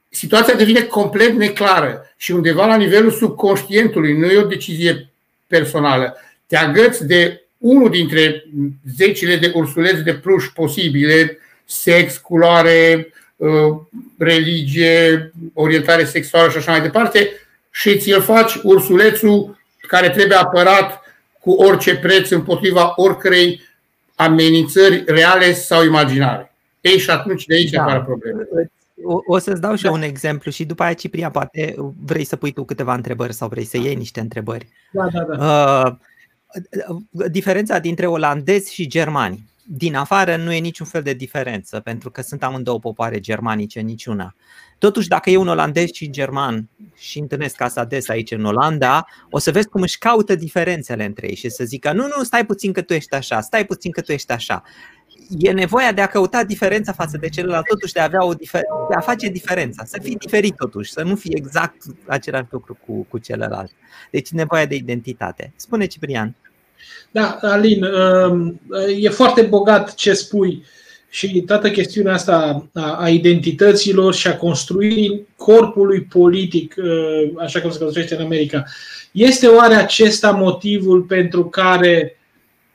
[0.09, 5.09] situația devine complet neclară și undeva la nivelul subconștientului, nu e o decizie
[5.47, 6.15] personală.
[6.47, 8.45] Te agăți de unul dintre
[8.95, 11.37] zecile de ursuleți de pluș posibile,
[11.69, 13.81] sex, culoare, Uh,
[14.17, 17.29] religie, orientare sexuală și așa mai departe,
[17.71, 19.57] și ți-l faci ursulețul
[19.87, 21.01] care trebuie apărat
[21.39, 23.61] cu orice preț împotriva oricărei
[24.15, 26.53] amenințări reale sau imaginare.
[26.81, 27.81] Ei, și atunci de aici da.
[27.81, 28.47] apare probleme.
[29.03, 29.91] O, o să-ți dau și da.
[29.91, 33.65] un exemplu și după aia, Cipria, poate vrei să pui tu câteva întrebări sau vrei
[33.65, 34.67] să iei niște întrebări.
[34.91, 35.99] Da, da, da.
[37.11, 42.11] Uh, diferența dintre olandezi și germani din afară nu e niciun fel de diferență, pentru
[42.11, 44.35] că sunt amândouă popoare germanice, niciuna.
[44.77, 49.37] Totuși, dacă e un olandez și german și întâlnesc asta des aici în Olanda, o
[49.39, 52.71] să vezi cum își caută diferențele între ei și să zică nu, nu, stai puțin
[52.73, 54.63] că tu ești așa, stai puțin că tu ești așa.
[55.39, 58.87] E nevoia de a căuta diferența față de celălalt, totuși de a, avea o difer-
[58.89, 63.05] de a face diferența, să fii diferit totuși, să nu fii exact același lucru cu,
[63.09, 63.71] cu celălalt.
[64.11, 65.53] Deci nevoia de identitate.
[65.55, 66.35] Spune Ciprian.
[67.11, 68.61] Da, Alin, um,
[68.99, 70.63] e foarte bogat ce spui
[71.09, 77.79] și toată chestiunea asta a identităților și a construirii corpului politic, uh, așa cum se
[77.79, 78.63] construiește în America.
[79.11, 82.19] Este oare acesta motivul pentru care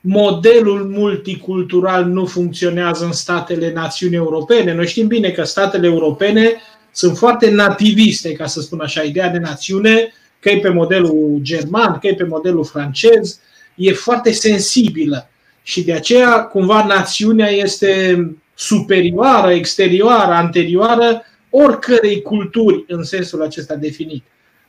[0.01, 4.73] modelul multicultural nu funcționează în statele națiunii europene?
[4.73, 6.53] Noi știm bine că statele europene
[6.91, 11.97] sunt foarte nativiste, ca să spun așa, ideea de națiune, că e pe modelul german,
[11.97, 13.39] că e pe modelul francez,
[13.75, 15.29] e foarte sensibilă
[15.63, 18.19] și de aceea cumva națiunea este
[18.55, 24.23] superioară, exterioară, anterioară oricărei culturi în sensul acesta definit.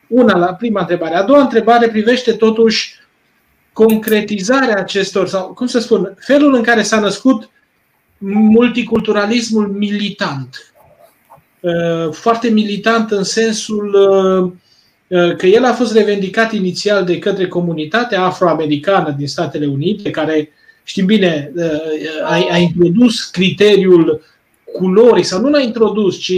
[0.09, 1.15] Una la prima întrebare.
[1.15, 2.95] A doua întrebare privește totuși
[3.73, 7.51] concretizarea acestor, sau cum să spun, felul în care s-a născut
[8.19, 10.75] multiculturalismul militant.
[11.61, 14.53] Uh, foarte militant în sensul uh, Uh,
[15.37, 20.51] că el a fost revendicat inițial de către comunitatea afroamericană din Statele Unite, care,
[20.85, 21.65] știm bine, uh,
[22.25, 24.23] a, a introdus criteriul
[24.73, 26.33] culorii, sau nu l-a introdus, ci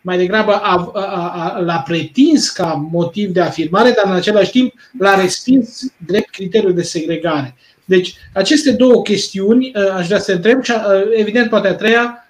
[0.00, 4.72] mai degrabă a, a, a, l-a pretins ca motiv de afirmare, dar în același timp
[4.98, 7.54] l-a respins drept criteriu de segregare.
[7.84, 10.72] Deci, aceste două chestiuni, uh, aș vrea să întreb, și
[11.16, 12.29] evident, poate a treia,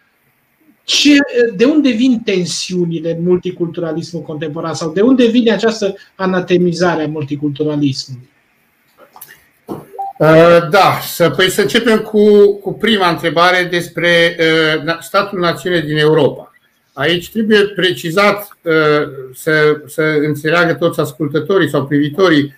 [0.91, 1.17] ce,
[1.57, 8.29] de unde vin tensiunile în multiculturalismul contemporan sau de unde vine această anatemizare a multiculturalismului?
[10.19, 14.37] Uh, da, să, păi să începem cu, cu prima întrebare despre
[14.85, 16.53] uh, statul națiune din Europa.
[16.93, 18.73] Aici trebuie precizat uh,
[19.35, 22.55] să, să înțeleagă toți ascultătorii sau privitorii,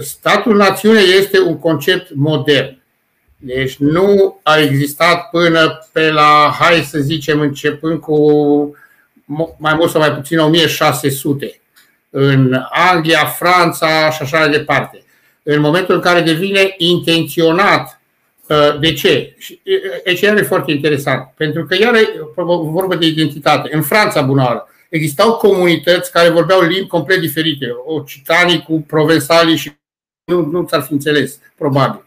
[0.00, 2.79] statul națiune este un concept modern.
[3.42, 8.18] Deci nu a existat până pe la, hai să zicem, începând cu
[9.58, 11.60] mai mult sau mai puțin 1600
[12.10, 15.02] în Anglia, Franța și așa mai departe.
[15.42, 18.00] În momentul în care devine intenționat
[18.80, 19.36] De ce?
[20.06, 21.32] Aici e foarte interesant.
[21.36, 21.94] Pentru că iar
[22.62, 23.68] vorba de identitate.
[23.72, 27.66] În Franța, bună existau comunități care vorbeau limbi complet diferite.
[27.86, 29.72] Occitanii cu provensalii și
[30.24, 32.04] nu, nu ți-ar fi înțeles, probabil.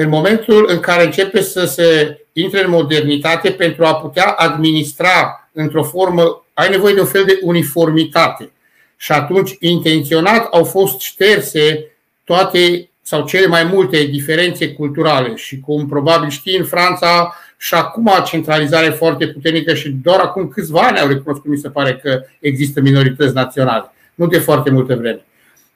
[0.00, 5.82] În momentul în care începe să se intre în modernitate pentru a putea administra într-o
[5.82, 8.50] formă, ai nevoie de un fel de uniformitate.
[8.96, 11.84] Și atunci, intenționat, au fost șterse
[12.24, 15.34] toate sau cele mai multe diferențe culturale.
[15.34, 20.80] Și cum probabil știi, în Franța și acum centralizare foarte puternică și doar acum câțiva
[20.80, 23.92] ani au recunoscut, mi se pare, că există minorități naționale.
[24.14, 25.24] Nu de foarte multă vreme.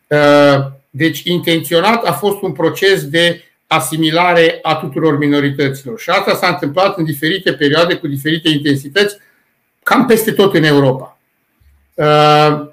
[0.07, 3.43] Uh, deci, intenționat a fost un proces de
[3.75, 6.01] asimilare a tuturor minorităților.
[6.01, 9.17] Și asta s-a întâmplat în diferite perioade, cu diferite intensități,
[9.83, 11.19] cam peste tot în Europa.
[11.95, 12.71] Uh,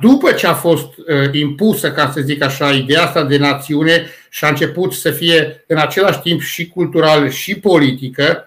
[0.00, 4.44] după ce a fost uh, impusă, ca să zic așa, ideea asta de națiune și
[4.44, 8.46] a început să fie în același timp și culturală și politică,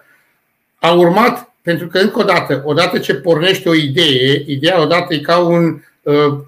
[0.78, 5.18] a urmat, pentru că încă o dată, odată ce pornește o idee, ideea odată e
[5.18, 6.38] ca un uh,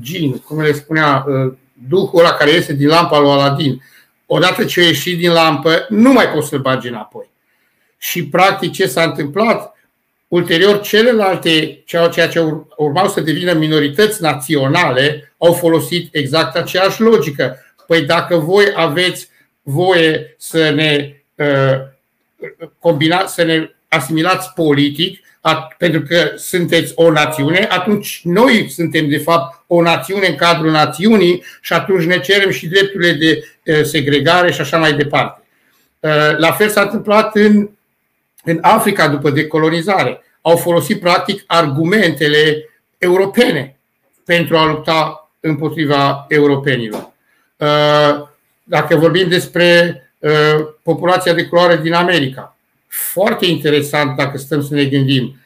[0.00, 1.52] gin, cum le spunea, uh,
[1.88, 3.82] duhul ăla care iese din lampa lui Aladin.
[4.26, 7.30] Odată ce a ieșit din lampă, nu mai poți să-l bagi înapoi.
[7.98, 9.76] Și practic ce s-a întâmplat?
[10.28, 12.40] Ulterior, celelalte, ceea ce
[12.76, 17.58] urmau să devină minorități naționale, au folosit exact aceeași logică.
[17.86, 19.28] Păi dacă voi aveți
[19.62, 21.74] voie să ne uh,
[22.78, 25.23] combina, să ne asimilați politic,
[25.78, 31.42] pentru că sunteți o națiune, atunci noi suntem de fapt o națiune în cadrul națiunii
[31.60, 33.44] și atunci ne cerem și drepturile de
[33.82, 35.42] segregare și așa mai departe.
[36.36, 37.68] La fel s-a întâmplat în,
[38.44, 40.22] în Africa după decolonizare.
[40.40, 42.68] Au folosit practic argumentele
[42.98, 43.76] europene
[44.24, 47.12] pentru a lupta împotriva europenilor.
[48.62, 49.98] Dacă vorbim despre
[50.82, 52.53] populația de culoare din America,
[52.94, 55.36] foarte interesant dacă stăm să ne gândim.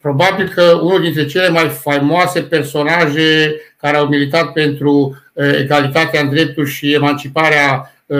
[0.00, 6.28] Probabil că unul dintre cele mai faimoase personaje care au militat pentru uh, egalitatea în
[6.28, 8.18] drepturi și emanciparea uh,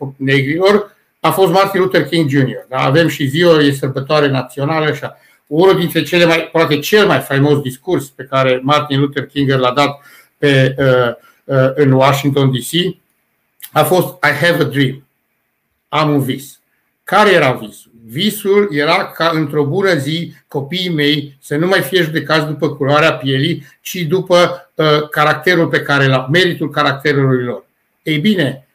[0.00, 2.66] uh, negrilor a fost Martin Luther King Jr.
[2.68, 2.76] Da?
[2.76, 4.86] Avem și ziua, e sărbătoare națională.
[4.86, 5.18] Așa.
[5.46, 9.72] Unul dintre cele mai, poate cel mai faimos discurs pe care Martin Luther King l-a
[9.72, 10.00] dat
[10.38, 10.74] pe,
[11.74, 12.96] în Washington DC
[13.72, 15.06] a fost I have a dream.
[15.88, 16.60] Am un vis.
[17.04, 17.92] Care era visul?
[18.06, 23.12] Visul era ca într-o bună zi copiii mei să nu mai fie judecați după culoarea
[23.14, 27.66] pielii, ci după uh, caracterul pe care l-au, meritul caracterului lor.
[28.02, 28.66] Ei bine,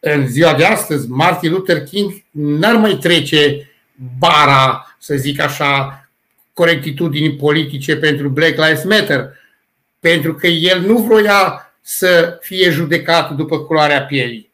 [0.00, 3.70] în ziua de astăzi, Martin Luther King n-ar mai trece
[4.18, 6.04] bara, să zic așa,
[6.52, 9.32] corectitudinii politice pentru Black Lives Matter,
[10.00, 14.49] pentru că el nu vroia să fie judecat după culoarea pielii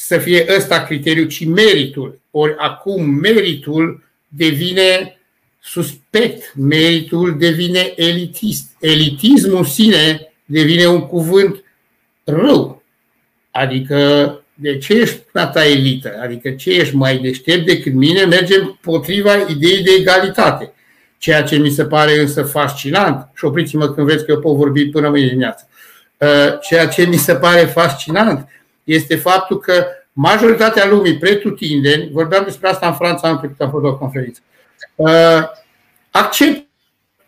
[0.00, 2.20] să fie ăsta criteriu, ci meritul.
[2.30, 5.18] Ori acum meritul devine
[5.60, 8.70] suspect, meritul devine elitist.
[8.80, 11.64] Elitismul în sine devine un cuvânt
[12.24, 12.82] rău.
[13.50, 13.96] Adică,
[14.54, 16.20] de ce ești ta elită?
[16.22, 18.24] Adică ce ești mai deștept decât mine?
[18.24, 20.72] Mergem potriva ideii de egalitate.
[21.18, 24.86] Ceea ce mi se pare însă fascinant, și opriți-mă când veți că eu pot vorbi
[24.86, 25.68] până mâine dimineață,
[26.18, 28.48] uh, ceea ce mi se pare fascinant
[28.88, 33.84] este faptul că majoritatea lumii, pretutindeni, vorbeam despre asta în Franța am trecut, am fost
[33.84, 34.40] o conferință,
[34.94, 35.42] uh,
[36.10, 36.66] accept,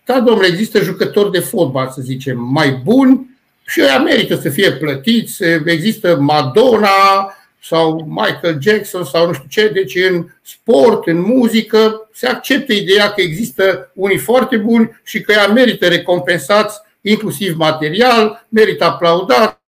[0.04, 4.72] da, domnule, există jucători de fotbal, să zicem, mai buni și ei merită să fie
[4.72, 12.08] plătiți, există Madonna sau Michael Jackson sau nu știu ce, deci în sport, în muzică,
[12.12, 18.46] se acceptă ideea că există unii foarte buni și că ea merită recompensați inclusiv material,
[18.48, 19.62] merită aplaudat,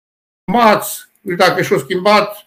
[0.53, 2.47] mați, dacă și-au schimbat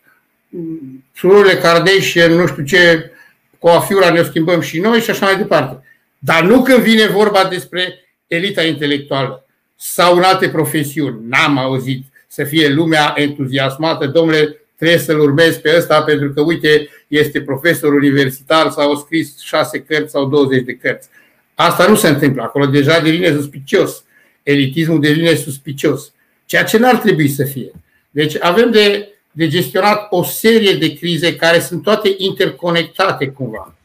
[1.15, 3.11] surorile Kardashian, nu știu ce,
[3.59, 5.83] cu afiura ne schimbăm și noi și așa mai departe.
[6.19, 7.95] Dar nu când vine vorba despre
[8.27, 11.19] elita intelectuală sau în alte profesiuni.
[11.27, 16.89] N-am auzit să fie lumea entuziasmată, domnule, trebuie să-l urmezi pe ăsta pentru că, uite,
[17.07, 21.09] este profesor universitar sau a scris șase cărți sau 20 de cărți.
[21.55, 22.41] Asta nu se întâmplă.
[22.41, 24.03] Acolo deja devine suspicios.
[24.43, 26.11] Elitismul devine suspicios.
[26.45, 27.71] Ceea ce n-ar trebui să fie.
[28.11, 33.75] Deci avem de, de gestionat o serie de crize care sunt toate interconectate cumva.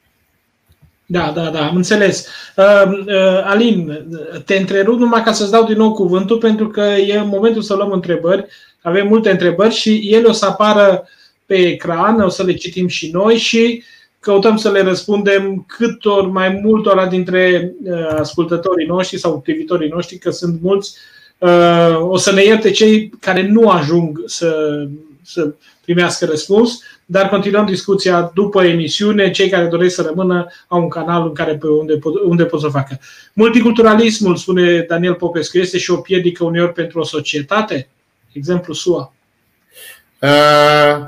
[1.06, 2.28] Da, da, da, am înțeles.
[2.56, 4.06] Uh, uh, Alin,
[4.44, 7.90] te întrerup numai ca să-ți dau din nou cuvântul, pentru că e momentul să luăm
[7.90, 8.46] întrebări.
[8.80, 11.08] Avem multe întrebări și ele o să apară
[11.46, 13.82] pe ecran, o să le citim și noi și
[14.20, 20.18] căutăm să le răspundem cât ori mai multora dintre uh, ascultătorii noștri sau privitorii noștri,
[20.18, 20.96] că sunt mulți
[22.00, 24.82] O să ne ierte cei care nu ajung să,
[25.22, 29.30] să primească răspuns, dar continuăm discuția după emisiune.
[29.30, 32.68] Cei care doresc să rămână au un canal în care, unde, pot, unde pot să
[32.68, 32.98] facă.
[33.32, 37.88] Multiculturalismul, spune Daniel Popescu, este și o piedică uneori pentru o societate?
[38.32, 39.12] Exemplu SUA.
[40.20, 41.06] Uh,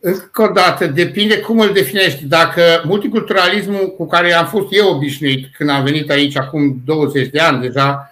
[0.00, 2.24] încă o dată, depinde cum îl definești.
[2.24, 7.40] Dacă multiculturalismul cu care am fost eu obișnuit când am venit aici acum 20 de
[7.40, 8.11] ani deja,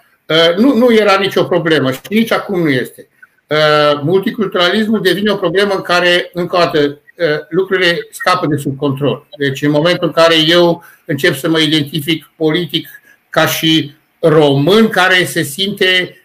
[0.57, 3.07] nu, nu era nicio problemă și nici acum nu este.
[3.47, 8.77] Uh, multiculturalismul devine o problemă în care, încă o dată, uh, lucrurile scapă de sub
[8.77, 9.27] control.
[9.37, 12.87] Deci, în momentul în care eu încep să mă identific politic
[13.29, 16.15] ca și român care se simte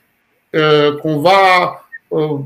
[1.00, 1.40] cumva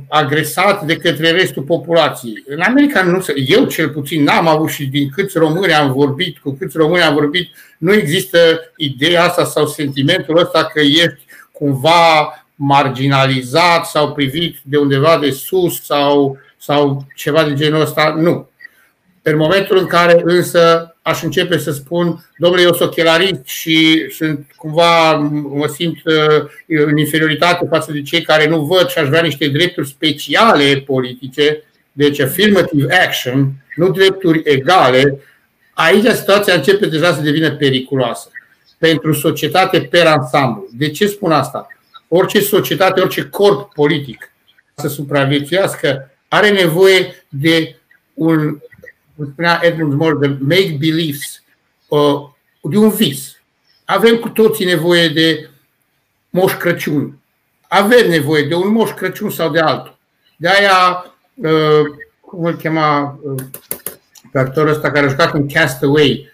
[0.09, 2.45] agresat de către restul populației.
[2.47, 6.39] În America nu se, eu cel puțin n-am avut și din câți români am vorbit,
[6.39, 7.49] cu câți români am vorbit,
[7.79, 8.39] nu există
[8.77, 11.25] ideea asta sau sentimentul ăsta că ești
[11.61, 18.15] cumva marginalizat sau privit de undeva de sus sau, sau ceva de genul ăsta.
[18.19, 18.49] Nu.
[19.23, 24.47] În momentul în care însă aș începe să spun, domnule, eu sunt ochelarist și sunt
[24.57, 25.13] cumva,
[25.55, 29.49] mă simt uh, în inferioritate față de cei care nu văd și aș vrea niște
[29.49, 35.19] drepturi speciale politice, deci affirmative action, nu drepturi egale,
[35.75, 38.31] aici situația începe deja să devină periculoasă
[38.81, 40.69] pentru societate per ansamblu.
[40.73, 41.69] De ce spun asta?
[42.13, 44.33] orice societate, orice corp politic
[44.75, 47.77] să supraviețuiască are nevoie de
[48.15, 48.59] un,
[49.17, 51.43] cum spunea Edmund Moore, de make beliefs,
[51.89, 52.29] uh,
[52.63, 53.41] de un vis.
[53.85, 55.51] Avem cu toții nevoie de
[56.31, 57.19] Moș Crăciun.
[57.69, 59.99] Avem nevoie de un Moș Crăciun sau de altul.
[60.37, 61.05] De aia,
[61.35, 63.43] uh, cum îl chema uh,
[64.33, 66.29] pe actorul ăsta care a jucat în Castaway,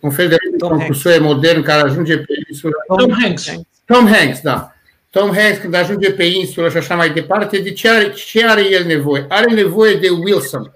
[0.00, 0.86] un fel de Tom
[1.20, 2.74] modern care ajunge pe insula.
[2.96, 3.52] Tom Hanks.
[3.84, 4.74] Tom Hanks, da.
[5.10, 8.70] Tom Hanks când ajunge pe insulă și așa mai departe, de ce are, ce are
[8.70, 9.26] el nevoie?
[9.28, 10.74] Are nevoie de Wilson.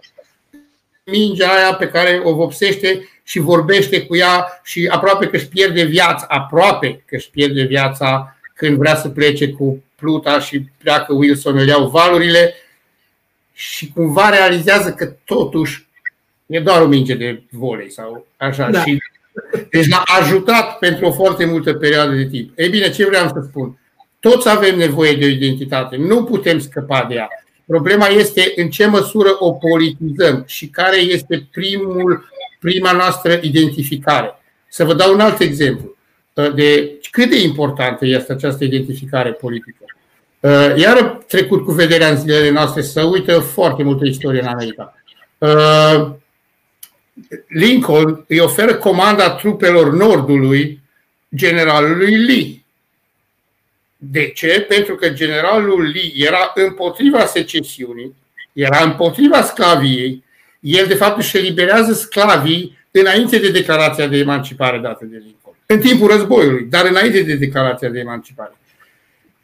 [1.05, 5.83] Mingea aia pe care o vopsește și vorbește cu ea și aproape că își pierde
[5.83, 11.59] viața, aproape că își pierde viața când vrea să plece cu pluta și pleacă Wilson,
[11.59, 12.55] îl iau valurile
[13.53, 15.87] și cumva realizează că totuși
[16.51, 18.71] e doar o minge de volei sau așa.
[18.71, 18.83] Da.
[18.83, 18.99] Și
[19.71, 22.59] deci l-a ajutat pentru o foarte multă perioadă de timp.
[22.59, 23.79] Ei bine, ce vreau să spun?
[24.21, 25.97] Toți avem nevoie de o identitate.
[25.97, 27.29] Nu putem scăpa de ea.
[27.67, 32.29] Problema este în ce măsură o politizăm și care este primul,
[32.61, 34.35] prima noastră identificare.
[34.69, 35.97] Să vă dau un alt exemplu
[36.55, 39.85] de cât de importantă este această identificare politică.
[40.77, 44.95] Iar trecut cu vederea în zilele noastre să uită foarte multă istorie în America.
[47.49, 50.81] Lincoln îi oferă comanda trupelor Nordului
[51.35, 52.63] generalului Lee.
[53.97, 54.67] De ce?
[54.69, 58.15] Pentru că generalul Lee era împotriva secesiunii,
[58.53, 60.25] era împotriva sclaviei.
[60.61, 65.57] El, de fapt, își eliberează sclavii înainte de declarația de emancipare dată de Lincoln.
[65.67, 68.53] În timpul războiului, dar înainte de declarația de emancipare.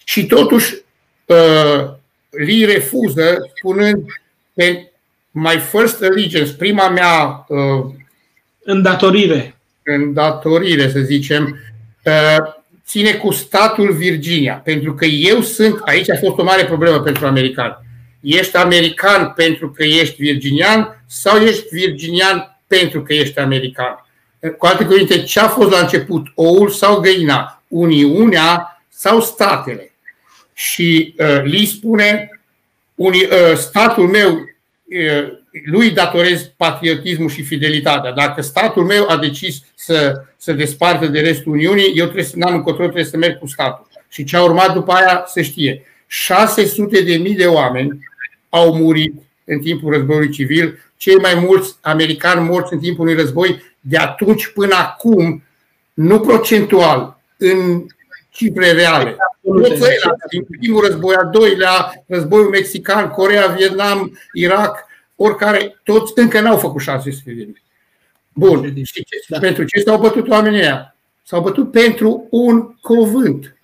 [0.05, 0.75] Și totuși,
[1.25, 1.89] uh,
[2.31, 4.05] Lee refuză, spunând
[4.55, 4.65] că
[5.39, 7.85] my first allegiance, prima mea uh,
[8.65, 9.57] îndatorire.
[9.83, 11.59] Îndatorire, să zicem,
[12.05, 12.53] uh,
[12.87, 17.27] ține cu statul Virginia, pentru că eu sunt, aici a fost o mare problemă pentru
[17.27, 17.77] americani.
[18.21, 24.07] Ești american pentru că ești virginian sau ești virginian pentru că ești american?
[24.59, 29.93] Cu alte cuvinte, ce a fost la început, oul sau găina, Uniunea sau statele?
[30.53, 32.41] Și uh, Lee spune,
[32.95, 34.56] uni, uh, statul meu
[35.65, 38.13] lui datorez patriotismul și fidelitatea.
[38.13, 42.55] Dacă statul meu a decis să se despartă de restul Uniunii, eu trebuie să n-am
[42.55, 43.87] încotro, trebuie să merg cu statul.
[44.09, 45.83] Și ce a urmat după aia se știe.
[46.07, 47.99] 600 de mii de oameni
[48.49, 49.15] au murit
[49.45, 54.47] în timpul războiului civil, cei mai mulți americani morți în timpul unui război de atunci
[54.47, 55.43] până acum,
[55.95, 57.87] nu procentual, în
[58.37, 59.17] cifre reale.
[60.31, 66.81] din primul război, al doilea, războiul mexican, Corea, Vietnam, Irak, oricare, toți încă n-au făcut
[66.81, 67.63] 600 de mii.
[68.33, 68.85] Bun.
[68.85, 69.39] Și ce, da.
[69.39, 70.97] pentru ce s-au bătut oamenii ăia?
[71.23, 73.57] S-au bătut pentru un cuvânt.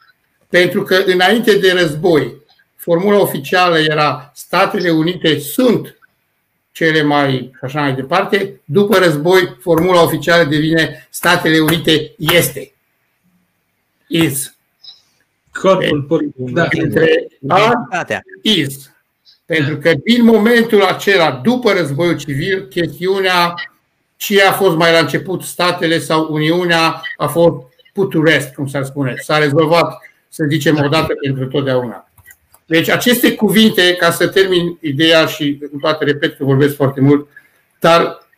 [0.48, 2.36] Pentru că înainte de război,
[2.76, 5.96] formula oficială era Statele Unite sunt
[6.72, 8.60] cele mai așa mai departe.
[8.64, 12.72] După război, formula oficială devine Statele Unite este.
[14.06, 14.54] Is.
[15.60, 16.50] Corpul politic.
[16.50, 16.68] Da.
[16.70, 17.72] Între a,
[18.42, 18.92] is.
[19.46, 23.54] Pentru că din momentul acela, după războiul civil, chestiunea
[24.16, 27.54] ce a fost mai la început statele sau Uniunea a fost
[27.92, 29.14] put to rest, cum s-ar spune.
[29.16, 29.98] S-a rezolvat
[30.28, 32.08] să zicem odată pentru totdeauna.
[32.66, 37.28] Deci aceste cuvinte, ca să termin ideea și toate repet că vorbesc foarte mult,
[37.80, 38.28] dar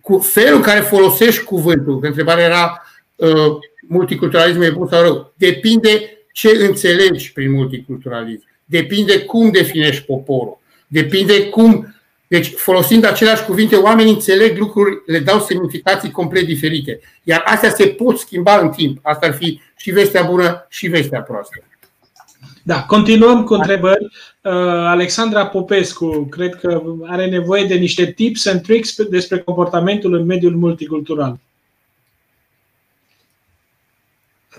[0.00, 2.82] cu felul în care folosești cuvântul, că întrebarea era
[3.16, 3.56] uh,
[3.88, 11.48] multiculturalism e bun sau rău, depinde ce înțelegi prin multiculturalism, depinde cum definești poporul, depinde
[11.48, 11.94] cum
[12.28, 17.00] deci, folosind aceleași cuvinte, oamenii înțeleg lucruri, le dau semnificații complet diferite.
[17.22, 18.98] Iar astea se pot schimba în timp.
[19.02, 21.64] Asta ar fi și vestea bună și vestea proastă.
[22.62, 24.04] Da, continuăm cu întrebări.
[24.04, 24.52] Uh,
[24.86, 30.56] Alexandra Popescu, cred că are nevoie de niște tips and tricks despre comportamentul în mediul
[30.56, 31.38] multicultural.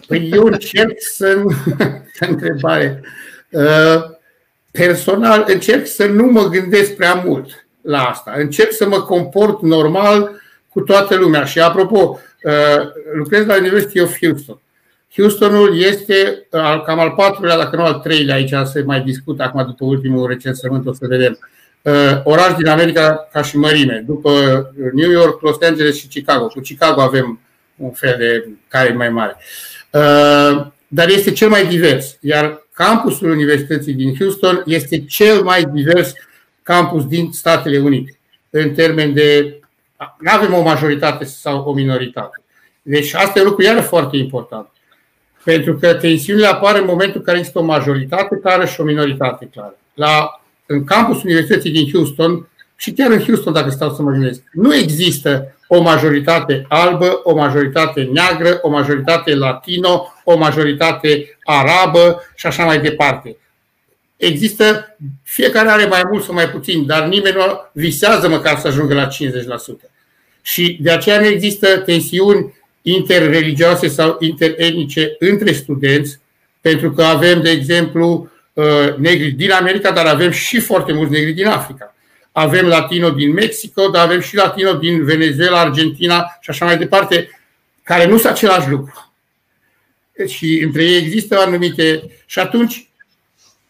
[0.08, 1.44] Păi eu încerc să
[2.30, 3.02] întrebare.
[3.50, 4.04] Uh,
[4.72, 8.34] personal încerc să nu mă gândesc prea mult la asta.
[8.38, 10.32] Încerc să mă comport normal
[10.70, 11.44] cu toată lumea.
[11.46, 14.60] Și apropo, uh, lucrez la University of Houston.
[15.16, 19.66] Houstonul este uh, cam al patrulea, dacă nu al treilea, aici se mai discută acum
[19.66, 21.40] după ultimul recensământ, o să vedem.
[21.82, 24.32] Uh, oraș din America ca și mărime, după
[24.94, 26.48] New York, Los Angeles și Chicago.
[26.48, 27.40] Cu Chicago avem
[27.76, 29.38] un fel de care mai mare.
[30.88, 36.14] Dar este cel mai divers, iar campusul Universității din Houston este cel mai divers
[36.64, 38.20] campus din Statele Unite,
[38.50, 39.60] în termen de.
[40.20, 42.42] Nu avem o majoritate sau o minoritate.
[42.82, 44.68] Deci asta e un lucru iară foarte important.
[45.44, 49.50] Pentru că tensiunile apar în momentul în care există o majoritate clară și o minoritate
[49.52, 49.78] clară.
[49.94, 54.42] La, în campus Universității din Houston, și chiar în Houston, dacă stau să mă gândesc,
[54.52, 62.48] nu există o majoritate albă, o majoritate neagră, o majoritate latino, o majoritate arabă și
[62.48, 63.38] așa mai departe.
[64.18, 68.94] Există, fiecare are mai mult sau mai puțin, dar nimeni nu visează măcar să ajungă
[68.94, 69.10] la 50%.
[70.42, 76.20] Și de aceea nu există tensiuni interreligioase sau interetnice între studenți,
[76.62, 81.32] pentru că avem, de exemplu, uh, negri din America, dar avem și foarte mulți negri
[81.32, 81.92] din Africa
[82.38, 87.30] avem latino din Mexico, dar avem și latino din Venezuela, Argentina și așa mai departe,
[87.84, 89.14] care nu sunt același lucru.
[90.28, 92.12] Și între ei există anumite.
[92.26, 92.90] Și atunci,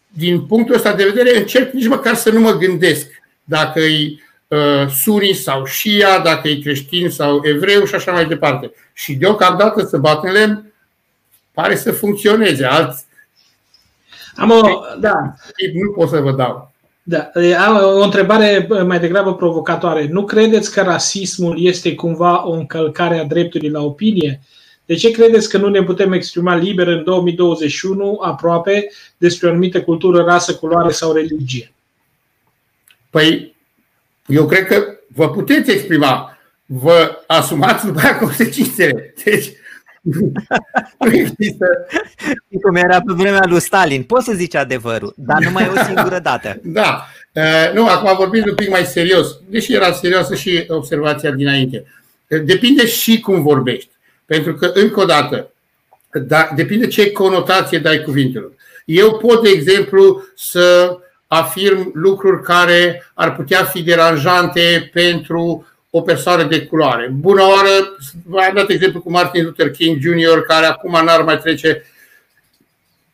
[0.07, 3.07] din punctul ăsta de vedere, încerc nici măcar să nu mă gândesc
[3.43, 8.72] dacă e uh, suni sau șia, dacă e creștin sau evreu și așa mai departe.
[8.93, 10.74] Și deocamdată să bat în lemn,
[11.51, 12.65] pare să funcționeze.
[12.65, 13.05] Alți...
[14.36, 14.61] Am o,
[14.99, 15.34] da.
[15.74, 16.66] Nu pot să vă dau.
[17.10, 17.32] Da,
[17.66, 20.08] am o întrebare mai degrabă provocatoare.
[20.08, 24.41] Nu credeți că rasismul este cumva o încălcare a dreptului la opinie?
[24.86, 29.82] De ce credeți că nu ne putem exprima liber în 2021 aproape despre o anumită
[29.82, 31.74] cultură, rasă, culoare sau religie?
[33.10, 33.55] Păi,
[34.26, 36.38] eu cred că vă puteți exprima.
[36.66, 39.14] Vă asumați după aia consecințele.
[39.24, 39.51] Deci,
[40.99, 41.66] nu există.
[42.62, 44.03] Cum era pe vremea lui Stalin.
[44.03, 46.60] Poți să zici adevărul, dar numai o singură dată.
[46.64, 47.08] Da.
[47.34, 51.86] Uh, nu, acum vorbim un pic mai serios, deși era serioasă și observația dinainte.
[52.28, 53.89] Depinde și cum vorbești.
[54.26, 55.51] Pentru că, încă o dată,
[56.12, 58.51] da, depinde ce conotație dai cuvintelor.
[58.86, 60.97] Eu pot, de exemplu, să
[61.28, 67.09] afirm lucruri care ar putea fi deranjante pentru o persoană de culoare.
[67.13, 71.83] Bună oară, v-am dat exemplu cu Martin Luther King Jr., care acum n-ar mai trece.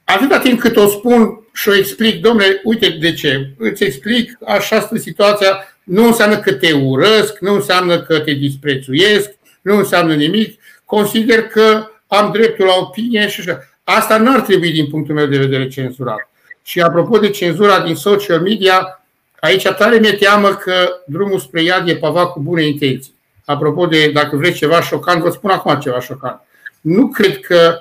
[0.03, 4.76] Atâta timp cât o spun și o explic, domnule, uite de ce, îți explic, așa
[4.76, 9.30] este situația, nu înseamnă că te urăsc, nu înseamnă că te disprețuiesc,
[9.61, 13.67] nu înseamnă nimic, consider că am dreptul la opinie și așa.
[13.84, 16.30] Asta nu ar trebui, din punctul meu de vedere, cenzurat.
[16.63, 19.03] Și apropo de cenzura din social media,
[19.44, 23.14] Aici tare mi-e teamă că drumul spre iad e pavat cu bune intenții.
[23.46, 26.41] Apropo de dacă vreți ceva șocant, vă spun acum ceva șocant.
[26.82, 27.80] Nu cred că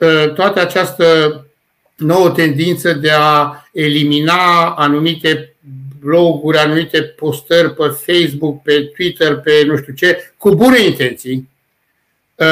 [0.00, 1.06] ă, toată această
[1.96, 5.54] nouă tendință de a elimina anumite
[6.00, 11.48] bloguri, anumite postări pe Facebook, pe Twitter, pe nu știu ce, cu bune intenții,
[12.38, 12.46] ă,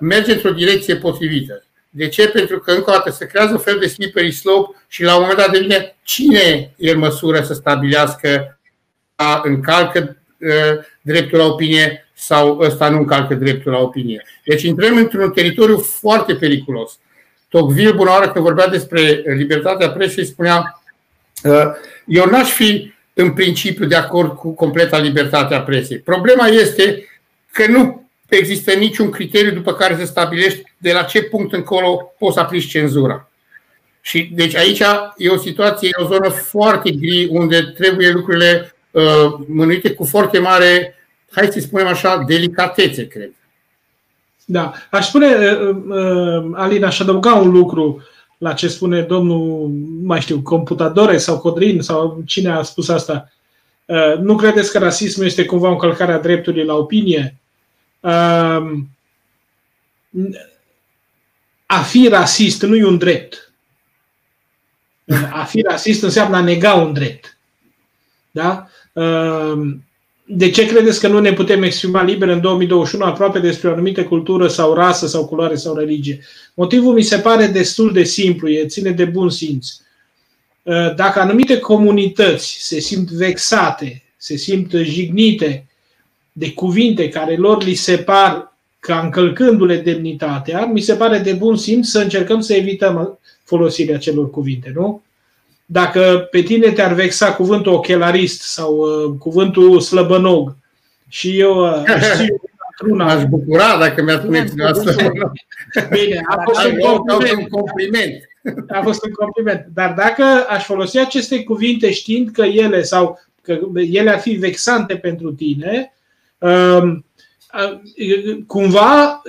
[0.00, 1.64] merge într-o direcție potrivită.
[1.94, 2.28] De ce?
[2.28, 5.20] Pentru că, încă o dată, se creează un fel de slippery slope și la un
[5.20, 8.58] moment dat devine cine e în măsură să stabilească
[9.14, 14.24] a încalcă uh, dreptul la opinie sau ăsta nu încalcă dreptul la opinie.
[14.44, 16.98] Deci intrăm într-un teritoriu foarte periculos.
[17.48, 20.82] Tocqueville, bună oară, când vorbea despre libertatea presei, spunea
[21.44, 21.66] uh,
[22.06, 25.98] eu n-aș fi în principiu de acord cu completa libertatea presei.
[25.98, 27.08] Problema este
[27.52, 28.01] că nu
[28.36, 32.68] există niciun criteriu după care să stabilești de la ce punct încolo poți să aplici
[32.68, 33.28] cenzura.
[34.00, 34.82] Și deci aici
[35.16, 40.38] e o situație, e o zonă foarte gri unde trebuie lucrurile uh, mânuite cu foarte
[40.38, 40.94] mare,
[41.30, 43.30] hai să spunem așa, delicatețe, cred.
[44.44, 44.72] Da.
[44.90, 48.02] Aș spune, uh, uh, Alina, aș adăuga un lucru.
[48.38, 49.70] la ce spune domnul,
[50.02, 53.32] mai știu, computadore sau Codrin sau cine a spus asta.
[53.84, 57.41] Uh, nu credeți că rasismul este cumva o încălcare a dreptului la opinie?
[58.02, 58.82] Uh,
[61.66, 63.52] a fi rasist nu e un drept.
[65.32, 67.38] A fi rasist înseamnă a nega un drept.
[68.30, 68.66] Da?
[70.24, 74.04] De ce credeți că nu ne putem exprima liber în 2021 aproape despre o anumită
[74.04, 76.20] cultură sau rasă sau culoare sau religie?
[76.54, 79.68] Motivul mi se pare destul de simplu, e ține de bun simț.
[80.62, 85.66] Uh, dacă anumite comunități se simt vexate, se simt jignite
[86.32, 91.56] de cuvinte care lor li se par ca încălcându-le demnitatea, mi se pare de bun
[91.56, 95.02] simț să încercăm să evităm folosirea celor cuvinte, nu?
[95.72, 100.56] dacă pe tine te-ar vexa cuvântul ochelarist sau uh, cuvântul slăbănog
[101.08, 103.12] și eu uh, știu într-una...
[103.12, 104.94] Aș bucura dacă mi-ar spune asta.
[105.90, 107.38] Bine, a fost un compliment.
[107.38, 108.14] un compliment.
[108.68, 109.66] A fost un compliment.
[109.74, 114.96] Dar dacă aș folosi aceste cuvinte știind că ele sau că ele ar fi vexante
[114.96, 116.00] pentru tine, um, uh,
[118.46, 119.22] cumva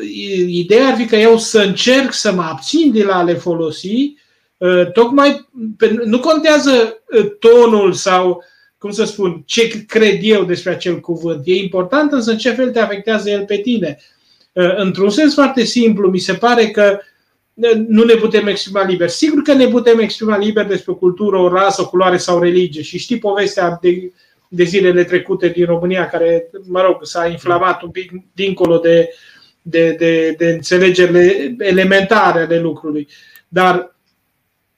[0.47, 4.15] ideea ar fi că eu să încerc să mă abțin de la a le folosi
[4.63, 5.49] Uh, tocmai
[6.05, 8.43] nu contează uh, tonul sau,
[8.77, 11.41] cum să spun, ce cred eu despre acel cuvânt.
[11.45, 13.97] E important însă în ce fel te afectează el pe tine.
[14.51, 16.99] Uh, într-un sens foarte simplu, mi se pare că
[17.87, 19.09] nu ne putem exprima liber.
[19.09, 22.81] Sigur că ne putem exprima liber despre o cultură, o rasă, o culoare sau religie.
[22.81, 24.11] Și știi povestea de,
[24.55, 29.09] de zilele trecute din România, care, mă rog, s-a inflamat un pic dincolo de,
[29.61, 33.07] de, de, de înțelegerile elementare ale lucrului.
[33.47, 33.93] Dar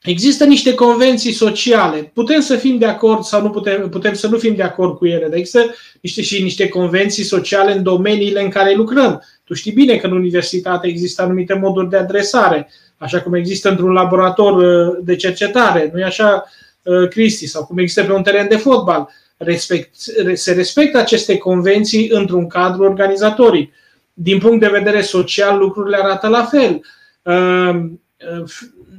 [0.06, 2.10] Există niște convenții sociale.
[2.14, 5.06] Putem să fim de acord sau nu putem, putem să nu fim de acord cu
[5.06, 9.22] ele, dar există niște, și niște convenții sociale în domeniile în care lucrăm.
[9.44, 13.92] Tu știi bine că în universitate există anumite moduri de adresare, așa cum există într-un
[13.92, 16.44] laborator uh, de cercetare, nu e așa,
[16.82, 19.08] uh, Cristi, sau cum există pe un teren de fotbal.
[19.36, 19.94] Respect,
[20.34, 23.72] se respectă aceste convenții într-un cadru organizatoric.
[24.12, 26.80] Din punct de vedere social, lucrurile arată la fel
[27.22, 27.80] uh,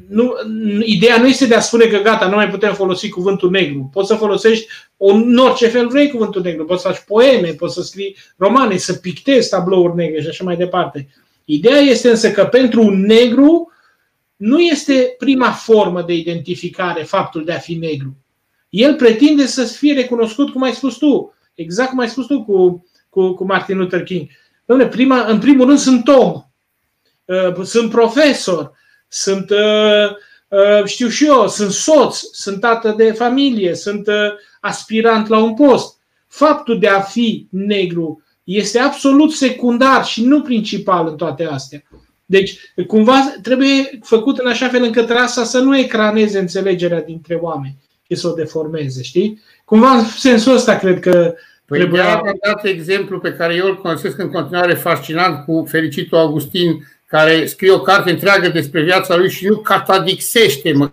[0.08, 0.34] nu,
[0.84, 3.90] ideea nu este de a spune că gata, nu mai putem folosi cuvântul negru.
[3.94, 4.68] Poți să folosești
[4.98, 6.66] în orice fel vrei cuvântul negru.
[6.66, 10.56] Poți să faci poeme, poți să scrii romane, să pictezi tablouri negre și așa mai
[10.56, 11.08] departe.
[11.46, 13.72] Ideea este însă că pentru un negru
[14.36, 18.16] nu este prima formă de identificare faptul de a fi negru.
[18.70, 22.86] El pretinde să fie recunoscut, cum ai spus tu, exact cum ai spus tu cu,
[23.09, 24.28] cu, cu Martin Luther King.
[24.65, 26.43] Dom'le, prima, în primul rând sunt om,
[27.26, 28.72] uh, sunt profesor,
[29.07, 30.09] sunt, uh,
[30.47, 34.13] uh, știu și eu, sunt soț, sunt tată de familie, sunt uh,
[34.59, 35.97] aspirant la un post.
[36.28, 41.84] Faptul de a fi negru este absolut secundar și nu principal în toate astea.
[42.26, 47.76] Deci, cumva trebuie făcut în așa fel încât rasa să nu ecraneze înțelegerea dintre oameni
[48.10, 49.41] și să o deformeze, știi?
[49.66, 51.36] Cumva în sensul ăsta cred că
[51.66, 52.16] Păi trebuia...
[52.16, 57.45] am dat exemplu pe care eu îl consider în continuare fascinant cu fericitul Augustin care
[57.45, 60.91] scrie o carte întreagă despre viața lui și nu catadixește mă,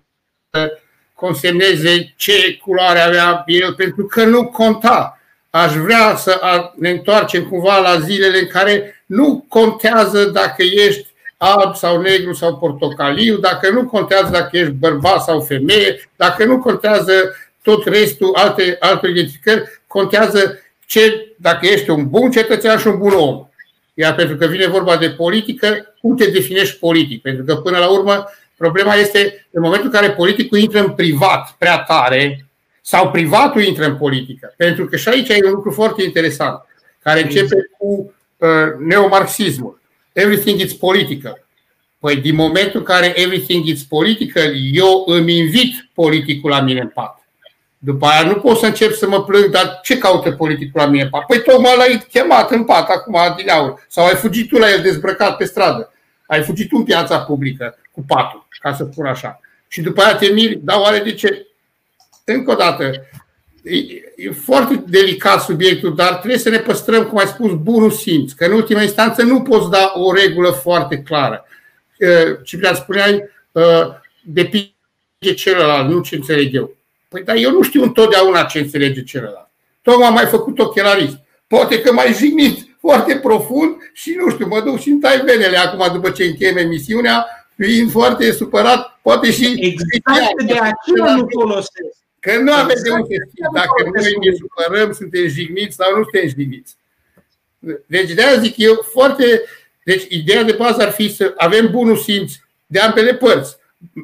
[1.14, 5.18] consemneze ce culoare avea el, pentru că nu conta.
[5.50, 6.40] Aș vrea să
[6.76, 11.13] ne întoarcem cumva la zilele în care nu contează dacă ești
[11.44, 16.58] alb sau negru sau portocaliu, dacă nu contează dacă ești bărbat sau femeie, dacă nu
[16.58, 17.12] contează
[17.62, 23.12] tot restul, alte, alte identificări, contează ce, dacă ești un bun cetățean și un bun
[23.12, 23.46] om.
[23.94, 27.22] Iar pentru că vine vorba de politică, cum te definești politic?
[27.22, 28.24] Pentru că până la urmă
[28.56, 32.46] problema este în momentul în care politicul intră în privat prea tare
[32.80, 34.54] sau privatul intră în politică.
[34.56, 36.60] Pentru că și aici e un lucru foarte interesant
[37.02, 39.80] care începe cu uh, neomarxismul.
[40.14, 41.46] Everything is political.
[41.98, 46.88] Păi din momentul în care everything is political, eu îmi invit politicul la mine în
[46.88, 47.18] pat.
[47.78, 51.02] După aia nu pot să încep să mă plâng, dar ce caută politicul la mine
[51.02, 51.26] în pat?
[51.26, 53.86] Păi tocmai l-ai chemat în pat acum din aur.
[53.88, 55.92] Sau ai fugit tu la el dezbrăcat pe stradă.
[56.26, 59.40] Ai fugit tu în piața publică cu patul, ca să spun așa.
[59.68, 61.46] Și după aia te miri, dar oare de ce?
[62.24, 62.90] Încă o dată,
[63.64, 63.76] e,
[64.16, 68.32] e foarte delicat subiectul, dar trebuie să ne păstrăm, cum ai spus, bunul simț.
[68.32, 71.44] Că în ultima instanță nu poți da o regulă foarte clară.
[72.42, 73.22] Ciprian, spuneai,
[74.22, 74.70] depinde
[75.36, 76.76] celălalt, nu ce înțeleg eu.
[77.08, 79.50] Păi dar eu nu știu întotdeauna ce înțelege celălalt.
[79.82, 81.18] Tocmai am mai făcut ochelarist.
[81.46, 85.56] Poate că mai jignit foarte profund și nu știu, mă duc și îmi tai venele
[85.56, 89.44] acum după ce încheiem emisiunea, fiind foarte supărat, poate și...
[89.44, 92.03] Exact de aceea nu folosesc.
[92.24, 96.28] Că nu avem de unde ști dacă noi ne supărăm, suntem jigniți sau nu suntem
[96.28, 96.76] jigniți.
[97.86, 99.42] Deci de aia zic eu foarte...
[99.84, 102.32] Deci ideea de bază ar fi să avem bunul simț
[102.66, 103.56] de ambele părți.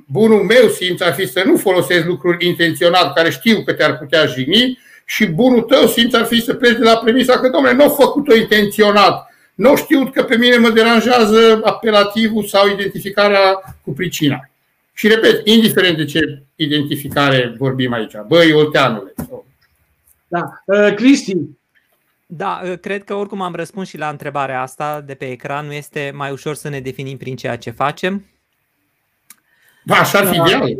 [0.06, 4.26] bunul meu simț ar fi să nu folosesc lucruri intenționat care știu că te-ar putea
[4.26, 7.82] jigni și bunul tău simț ar fi să pleci de la premisa că, domnule, nu
[7.82, 14.49] au făcut-o intenționat, nu știut că pe mine mă deranjează apelativul sau identificarea cu pricina.
[14.92, 19.14] Și repet, indiferent de ce identificare vorbim aici, băi, Olteanule.
[20.28, 20.62] Da.
[20.64, 21.36] Uh, Cristi,
[22.32, 25.66] da, ă, cred că oricum am răspuns și la întrebarea asta de pe ecran.
[25.66, 28.26] Nu este mai ușor să ne definim prin ceea ce facem?
[29.84, 30.44] Da, așa ar fi da.
[30.44, 30.74] ideal.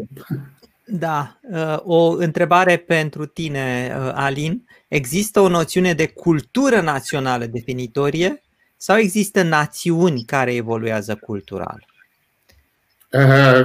[0.84, 4.66] Da, ă, o întrebare pentru tine, ă, Alin.
[4.88, 8.42] Există o noțiune de cultură națională definitorie
[8.76, 11.86] sau există națiuni care evoluează cultural?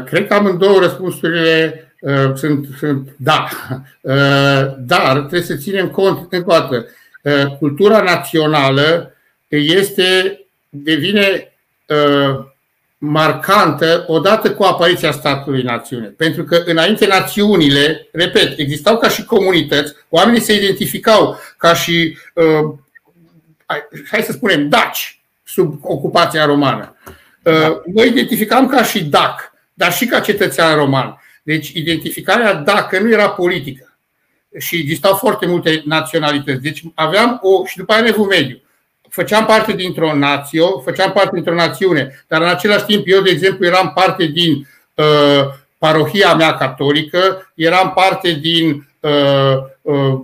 [0.06, 1.80] Cred că amândouă răspunsurile
[2.36, 3.48] sunt, sunt da.
[4.78, 6.86] Dar trebuie să ținem cont, încă o dată,
[7.60, 9.16] cultura națională
[9.48, 10.40] este,
[10.70, 11.54] devine
[12.98, 16.06] marcantă odată cu apariția statului națiune.
[16.08, 22.18] Pentru că înainte națiunile, repet, existau ca și comunități, oamenii se identificau ca și,
[24.10, 26.96] hai să spunem, daci sub ocupația romană.
[27.94, 31.20] Noi identificam ca și dac, dar și ca cetățean roman.
[31.44, 33.98] Deci identificarea dacă nu era politică
[34.60, 36.62] și existau foarte multe naționalități.
[36.62, 38.60] Deci aveam o, și după aia Evul Mediu.
[39.10, 43.66] Făceam parte dintr-o nație, făceam parte dintr-o națiune, dar în același timp eu, de exemplu,
[43.66, 45.46] eram parte din uh,
[45.78, 50.20] parohia mea catolică, eram parte din uh, uh,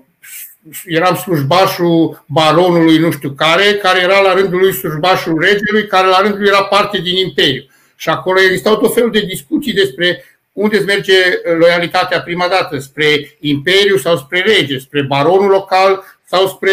[0.86, 6.22] eram slujbașul baronului nu știu care, care era la rândul lui slujbașul regelui, care la
[6.22, 7.64] rândul lui era parte din imperiu.
[7.96, 12.80] Și acolo existau tot felul de discuții despre unde îți merge uh, loialitatea prima dată?
[12.80, 14.78] Spre imperiu sau spre rege?
[14.78, 16.72] Spre baronul local sau spre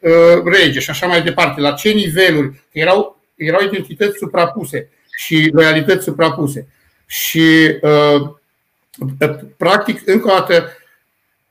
[0.00, 0.80] uh, rege?
[0.80, 1.60] Și așa mai departe.
[1.60, 2.64] La ce niveluri?
[2.72, 6.68] Erau, erau identități suprapuse și loialități suprapuse.
[7.06, 8.30] Și uh,
[9.56, 10.72] practic, încă o dată,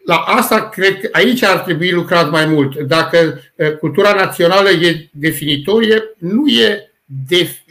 [0.07, 2.77] la asta cred că aici ar trebui lucrat mai mult.
[2.77, 6.91] Dacă uh, cultura națională e definitorie, nu e
[7.33, 7.65] def-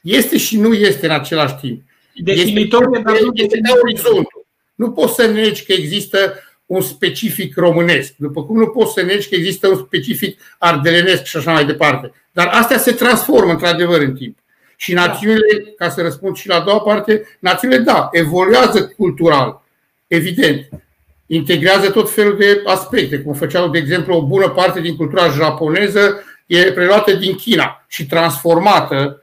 [0.00, 1.82] este și nu este în același timp.
[2.14, 4.46] Definitorie, dar nu este de orizontul.
[4.74, 6.34] Nu poți să negi că există
[6.66, 11.36] un specific românesc, după cum nu poți să negi că există un specific ardelenesc și
[11.36, 12.12] așa mai departe.
[12.32, 14.38] Dar astea se transformă într-adevăr în timp.
[14.76, 19.62] Și națiunile, ca să răspund și la a doua parte, națiunile, da, evoluează cultural,
[20.06, 20.68] evident.
[21.32, 26.22] Integrează tot felul de aspecte, cum făceau, de exemplu, o bună parte din cultura japoneză
[26.46, 29.22] e preluată din China și transformată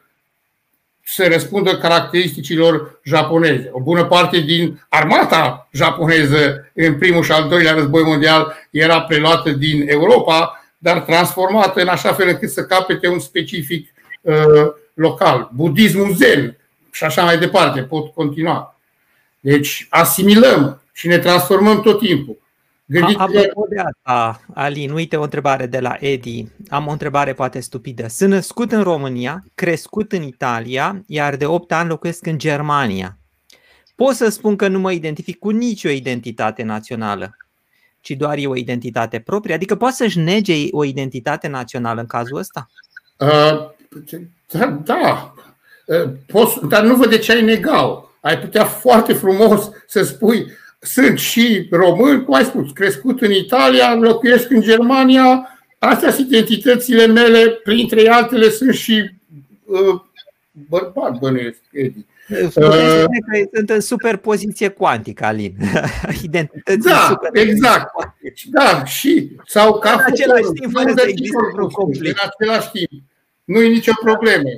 [1.04, 3.70] să răspundă caracteristicilor japoneze.
[3.72, 9.50] O bună parte din armata japoneză în primul și al doilea război mondial era preluată
[9.50, 14.36] din Europa, dar transformată în așa fel încât să capete un specific uh,
[14.94, 15.50] local.
[15.54, 16.58] Budismul zen
[16.92, 18.80] și așa mai departe, pot continua.
[19.40, 22.38] Deci asimilăm și ne transformăm tot timpul.
[22.86, 26.48] Gândiți Apropo de asta, Alin, uite o întrebare de la Edi.
[26.70, 28.08] Am o întrebare poate stupidă.
[28.08, 33.18] Sunt născut în România, crescut în Italia, iar de 8 ani locuiesc în Germania.
[33.96, 37.38] Pot să spun că nu mă identific cu nicio identitate națională,
[38.02, 39.54] ci doar e o identitate proprie?
[39.54, 42.70] Adică poate să-și nege o identitate națională în cazul ăsta?
[43.18, 43.70] Uh,
[44.52, 45.34] da, da.
[45.86, 48.12] Uh, poți, dar nu văd de ce ai negau.
[48.22, 53.96] Ai putea foarte frumos să spui sunt și români, cum ai spus, crescut în Italia,
[53.96, 55.50] locuiesc în Germania,
[55.80, 59.12] astea sunt identitățile mele, printre altele sunt și
[59.66, 60.02] uh,
[60.70, 62.06] bărbat, bănuiesc, Edi.
[62.30, 63.08] Uh, că
[63.54, 65.56] sunt în superpoziție cuantică, Alin.
[66.24, 67.92] Identități da, super exact.
[68.46, 72.20] Da, și sau ca în același timp, fără să există vreun conflict.
[72.22, 73.04] În același timp.
[73.44, 74.50] Nu e nicio problemă.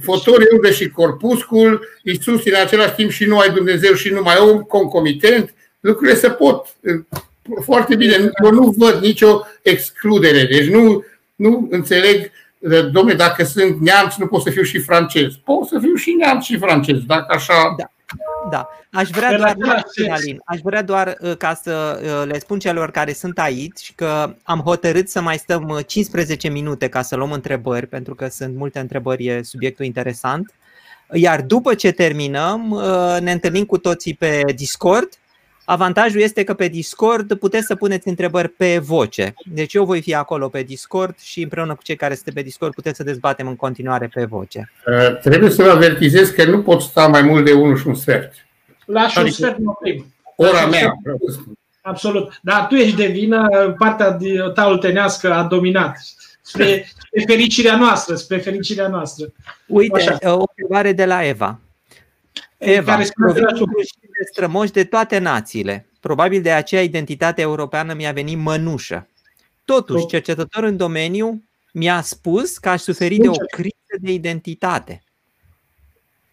[0.00, 4.60] Fotorii unde și corpuscul, Iisus în același timp și nu ai Dumnezeu și numai om,
[4.60, 6.76] concomitent, lucrurile se pot
[7.64, 8.30] foarte bine.
[8.44, 10.44] Eu nu văd nicio excludere.
[10.44, 11.04] Deci nu,
[11.36, 12.30] nu înțeleg,
[12.92, 15.32] domne, dacă sunt neamț, nu pot să fiu și francez.
[15.44, 17.74] Pot să fiu și neamț și francez, dacă așa.
[17.78, 17.90] Da.
[18.50, 19.56] Da, aș vrea doar,
[20.10, 24.34] Alin, aș vrea doar uh, ca să uh, le spun celor care sunt aici că
[24.42, 28.56] am hotărât să mai stăm 15 uh, minute ca să luăm întrebări, pentru că sunt
[28.56, 30.54] multe întrebări, e subiectul interesant.
[31.12, 32.82] Iar după ce terminăm,
[33.20, 35.08] ne întâlnim cu toții pe Discord
[35.68, 39.34] Avantajul este că pe Discord puteți să puneți întrebări pe voce.
[39.44, 42.74] Deci eu voi fi acolo pe Discord și împreună cu cei care sunt pe Discord
[42.74, 44.72] puteți să dezbatem în continuare pe voce.
[44.86, 47.94] Uh, trebuie să vă avertizez că nu pot sta mai mult de unul și un
[47.94, 48.32] sfert.
[48.84, 50.14] La și un sfert nu oprim.
[50.36, 50.92] Ora mea.
[51.80, 52.38] Absolut.
[52.42, 54.18] Dar tu ești de vină, partea
[54.54, 55.98] ta oltenească a dominat.
[56.42, 59.32] Spre, spre fericirea noastră, spre fericirea noastră.
[59.66, 60.34] Uite, Așa.
[60.34, 61.58] o întrebare de la Eva.
[62.58, 63.04] Eva, care
[64.18, 65.88] de strămoși de toate națiile.
[66.00, 69.08] Probabil de aceea identitatea europeană mi-a venit mănușă.
[69.64, 71.42] Totuși, cercetător în domeniu
[71.72, 75.02] mi-a spus că aș suferi de o criză de identitate.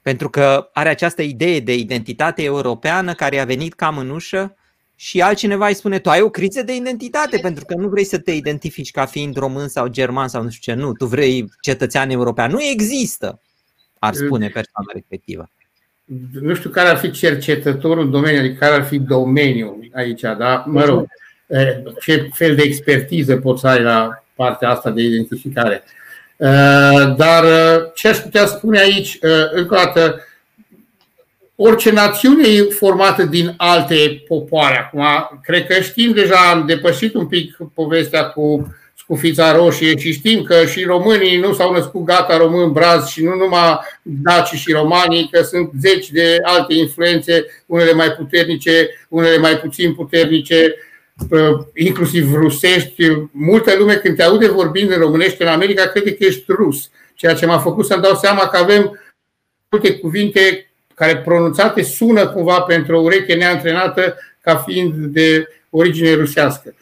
[0.02, 4.56] Pentru că are această idee de identitate europeană care a venit ca mânușă
[4.96, 8.18] și altcineva îi spune, tu ai o criză de identitate pentru că nu vrei să
[8.18, 12.10] te identifici ca fiind român sau german sau nu știu ce, nu, tu vrei cetățean
[12.10, 12.52] european.
[12.52, 13.42] Nu există,
[14.00, 15.50] ar spune persoana respectivă.
[16.42, 20.64] Nu știu care ar fi cercetătorul în domeniu, adică care ar fi domeniul aici, da?
[20.68, 21.08] Mă rog,
[22.02, 25.84] ce fel de expertiză poți să ai la partea asta de identificare.
[27.18, 27.44] Dar
[27.94, 29.18] ce aș putea spune aici,
[29.52, 30.22] încă o dată,
[31.56, 34.78] orice națiune e formată din alte popoare.
[34.78, 38.76] Acum, cred că știm deja, am depășit un pic povestea cu
[39.14, 43.36] scufița roșie și știm că și românii nu s-au născut gata român braz și nu
[43.36, 49.58] numai daci și romanii, că sunt zeci de alte influențe, unele mai puternice, unele mai
[49.58, 50.76] puțin puternice,
[51.76, 53.04] inclusiv rusești.
[53.32, 57.34] Multă lume când te aude vorbind în românește în America crede că ești rus, ceea
[57.34, 59.00] ce m-a făcut să-mi dau seama că avem
[59.70, 66.76] multe cuvinte care pronunțate sună cumva pentru o ureche neantrenată ca fiind de origine rusească.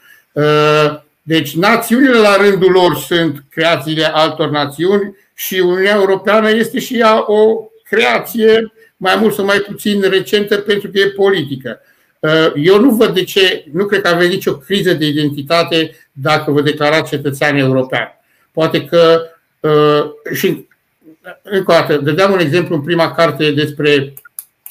[1.22, 6.97] Uh, deci națiunile la rândul lor sunt creațiile altor națiuni și Uniunea Europeană este și
[6.97, 11.80] ea o creație mai mult sau mai puțin recentă pentru că e politică.
[12.19, 16.51] Uh, eu nu văd de ce, nu cred că aveți nicio criză de identitate dacă
[16.51, 18.07] vă declarați cetățean european.
[18.51, 19.22] Poate că
[19.59, 20.67] uh, și
[21.41, 24.13] încă o dată, dădeam un exemplu în prima carte despre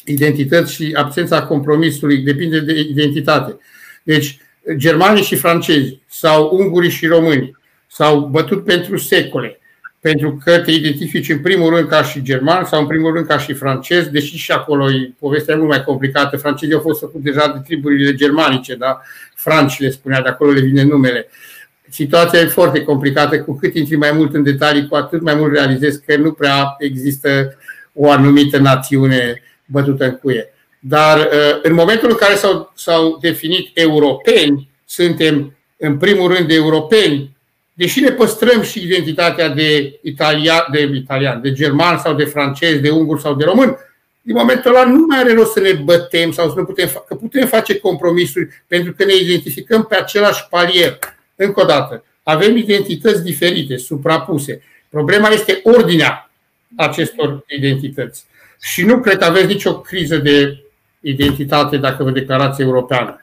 [0.05, 3.57] identități și absența compromisului, depinde de identitate.
[4.03, 4.38] Deci,
[4.76, 7.56] germanii și francezi sau ungurii și români
[7.86, 9.61] s-au bătut pentru secole,
[10.00, 13.38] pentru că te identifici în primul rând ca și german sau în primul rând ca
[13.38, 16.36] și francez, deși și acolo e povestea mult mai complicată.
[16.36, 19.00] Francezii au fost făcuți deja de triburile germanice, da?
[19.34, 21.26] Franci le spunea, de acolo le vine numele.
[21.28, 21.50] Uh,
[21.90, 23.40] situația e foarte complicată.
[23.40, 26.74] Cu cât intri mai mult în detalii, cu atât mai mult realizezi că nu prea
[26.78, 27.56] există
[27.92, 30.52] o anumită națiune bătută în cuie.
[30.81, 37.37] Dar uh, în momentul în care s-au, s-au definit europeni, suntem în primul rând europeni,
[37.74, 42.91] deși ne păstrăm și identitatea de, italia, de italian, de german sau de francez, de
[42.91, 43.76] ungur sau de român,
[44.22, 47.14] din momentul ăla nu mai are rost să ne bătem sau să nu putem, că
[47.14, 50.99] putem face compromisuri pentru că ne identificăm pe același palier.
[51.37, 54.62] Încă o dată, avem identități diferite, suprapuse.
[54.89, 56.31] Problema este ordinea
[56.76, 58.24] acestor identități.
[58.61, 60.62] Și nu cred că aveți nicio criză de
[61.01, 63.20] identitate dacă vă declarați europeană.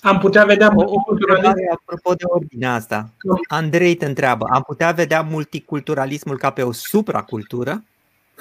[0.00, 3.10] Am putea vedea o, o întrebare apropo de ordinea asta.
[3.48, 7.84] Andrei te întreabă, am putea vedea multiculturalismul ca pe o supracultură?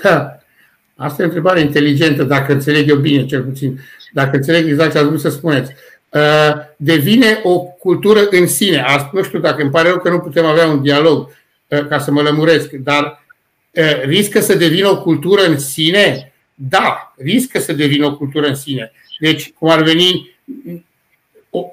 [0.03, 0.39] Ha,
[0.95, 3.79] asta e o întrebare inteligentă, dacă înțeleg eu bine, cel puțin.
[4.11, 5.71] Dacă înțeleg exact ce ați vrut să spuneți.
[6.09, 8.85] Uh, devine o cultură în sine.
[9.11, 11.29] Nu știu dacă îmi pare rău că nu putem avea un dialog
[11.67, 13.23] uh, ca să mă lămuresc, dar
[13.71, 16.31] uh, riscă să devină o cultură în sine?
[16.59, 18.91] Da, riscă să devină o cultură în sine.
[19.19, 20.35] Deci, cum ar veni,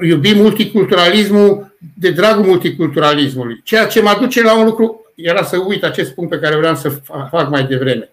[0.01, 3.61] iubim multiculturalismul de dragul multiculturalismului.
[3.65, 6.75] Ceea ce mă duce la un lucru, era să uit acest punct pe care vreau
[6.75, 6.89] să
[7.31, 8.09] fac mai devreme.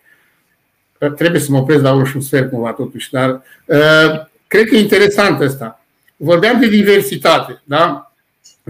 [1.15, 3.29] Trebuie să mă opresc la un și un sfert cumva totuși, dar
[3.65, 5.81] uh, cred că e interesant asta
[6.21, 7.61] vorbeam de diversitate.
[7.63, 8.11] Da?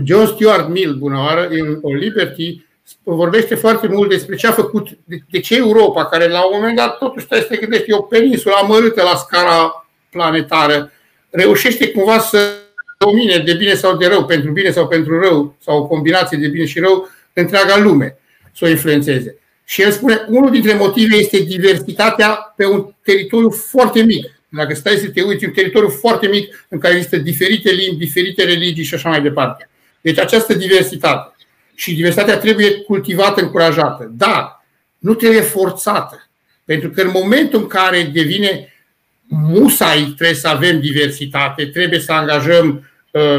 [0.04, 2.66] John Stuart Mill, bună oară, în O Liberty,
[3.04, 4.88] vorbește foarte mult despre ce a făcut,
[5.30, 8.02] de ce Europa, care la un moment dat totuși trebuie să te gândești, e o
[8.02, 10.92] peninsulă amărâtă la scara planetară,
[11.30, 12.54] reușește cumva să
[12.98, 16.48] domine de bine sau de rău, pentru bine sau pentru rău, sau o combinație de
[16.48, 18.18] bine și rău, întreaga lume,
[18.56, 19.36] să o influențeze.
[19.66, 24.26] Și el spune, unul dintre motive este diversitatea pe un teritoriu foarte mic.
[24.50, 28.44] Dacă stai să te uiți, un teritoriu foarte mic în care există diferite limbi, diferite
[28.44, 29.70] religii și așa mai departe.
[30.02, 31.31] Deci această diversitate.
[31.82, 34.12] Și diversitatea trebuie cultivată, încurajată.
[34.18, 34.66] Dar
[34.98, 36.30] nu trebuie forțată.
[36.66, 38.74] Pentru că în momentul în care devine
[39.28, 42.90] musai trebuie să avem diversitate, trebuie să angajăm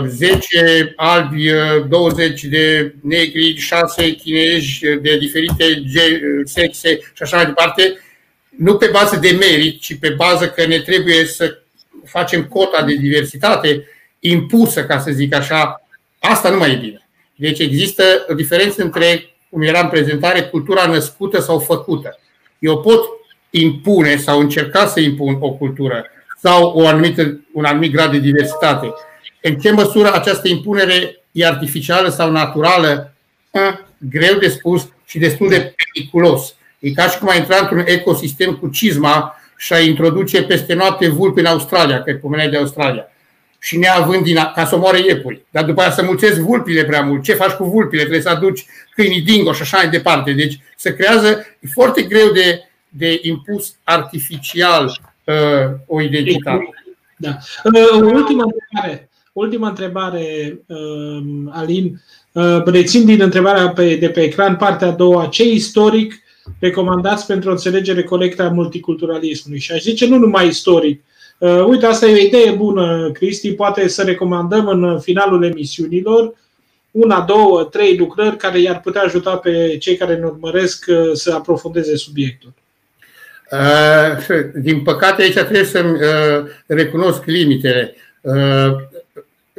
[0.07, 1.51] 10 uh, albi,
[1.89, 5.83] 20 uh, de negri, 6 chinezi de diferite
[6.45, 7.99] sexe și așa mai departe,
[8.59, 11.59] nu pe bază de merit, ci pe bază că ne trebuie să
[12.05, 13.87] facem cota de diversitate
[14.19, 15.83] impusă, ca să zic așa,
[16.19, 17.02] asta nu mai e bine.
[17.37, 22.19] Deci există o diferență între, cum era în prezentare, cultura născută sau făcută.
[22.59, 23.01] Eu pot
[23.51, 26.07] impune sau încerca să impun o cultură
[26.43, 28.93] sau o anumită, un anumit grad de diversitate.
[29.43, 33.15] În ce măsură această impunere e artificială sau naturală,
[33.99, 36.55] greu de spus și destul de periculos.
[36.79, 41.09] E ca și cum ai intra într-un ecosistem cu cizma și a introduce peste noapte
[41.09, 43.07] vulpi în Australia, că pomeneai de Australia,
[43.63, 45.43] și neavând din, ca să omoare iepuri.
[45.51, 47.23] Dar după aceea să mulțesc vulpile prea mult.
[47.23, 48.01] Ce faci cu vulpile?
[48.01, 50.33] Trebuie să aduci câinii dingo și așa mai departe.
[50.33, 55.35] Deci se creează, e foarte greu de, de impus artificial uh,
[55.87, 56.69] o identitate.
[57.17, 57.37] Da.
[57.65, 59.09] Uh, ultima întrebare.
[59.33, 62.01] Ultima întrebare, uh, Alin.
[62.33, 65.27] Uh, rețin din întrebarea pe, de pe ecran partea a doua.
[65.27, 66.23] Ce istoric
[66.59, 69.61] recomandați pentru o înțelegere corectă a multiculturalismului?
[69.61, 71.03] Și aș zice nu numai istoric.
[71.43, 73.53] Uh, uite, asta e o idee bună, Cristi.
[73.53, 76.35] Poate să recomandăm în finalul emisiunilor
[76.91, 81.35] una, două, trei lucrări care i-ar putea ajuta pe cei care ne urmăresc uh, să
[81.35, 82.53] aprofundeze subiectul.
[84.55, 85.85] Din păcate, aici trebuie să
[86.67, 87.95] recunosc limitele.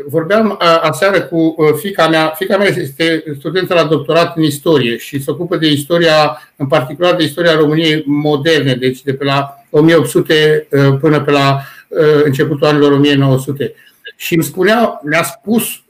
[0.07, 2.33] Vorbeam aseară cu fica mea.
[2.35, 7.15] Fica mea este studentă la doctorat în istorie și se ocupă de istoria, în particular
[7.15, 10.67] de istoria României moderne, deci de pe la 1800
[10.99, 11.59] până pe la
[12.23, 13.73] începutul anilor 1900.
[14.15, 15.83] Și îmi spunea, mi-a spus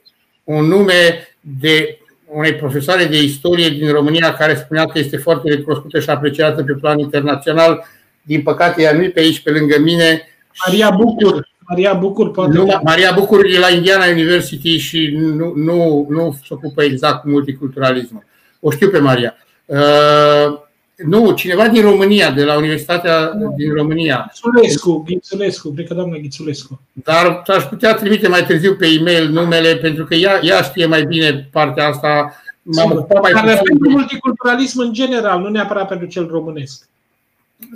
[0.43, 5.99] un nume de unei profesoare de istorie din România care spunea că este foarte recunoscută
[5.99, 7.85] și apreciată pe plan internațional.
[8.21, 10.21] Din păcate, ea nu e pe aici, pe lângă mine.
[10.65, 11.51] Maria Bucur.
[11.67, 12.57] Maria Bucur poate.
[12.57, 17.29] Nu, Maria Bucur e la Indiana University și nu, nu, nu se ocupă exact cu
[17.29, 18.23] multiculturalismul.
[18.59, 19.35] O știu pe Maria.
[19.65, 20.59] Uh,
[20.95, 24.31] nu, cineva din România, de la Universitatea din România.
[24.33, 26.81] Ghițulescu, Ghițulescu, cred că doamna Ghițulescu.
[26.91, 31.03] Dar aș putea trimite mai târziu pe e-mail numele, pentru că ea, ea știe mai
[31.03, 32.41] bine partea asta.
[32.61, 36.87] M-am ocupat mai Dar pentru multiculturalism în general, nu neapărat pentru cel românesc.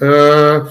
[0.01, 0.69] Uh,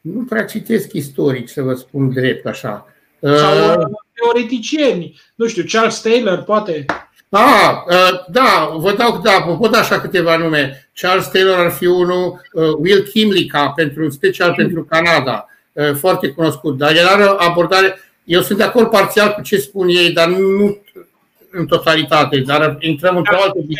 [0.00, 2.86] nu prea citesc istoric, să vă spun drept așa.
[3.20, 6.84] Sau uh, teoreticieni, nu știu, Charles Taylor, poate.
[7.30, 10.88] Ah, uh, da, vă dau, da, vă pot da așa câteva nume.
[10.94, 15.48] Charles Taylor ar fi unul, uh, Will Kimlicka, pentru, special pentru Canada,
[15.98, 16.76] foarte cunoscut.
[16.76, 20.28] Dar el are o abordare, eu sunt de acord parțial cu ce spun ei, dar
[20.28, 20.78] nu
[21.50, 23.72] în totalitate, dar intrăm într-o altă să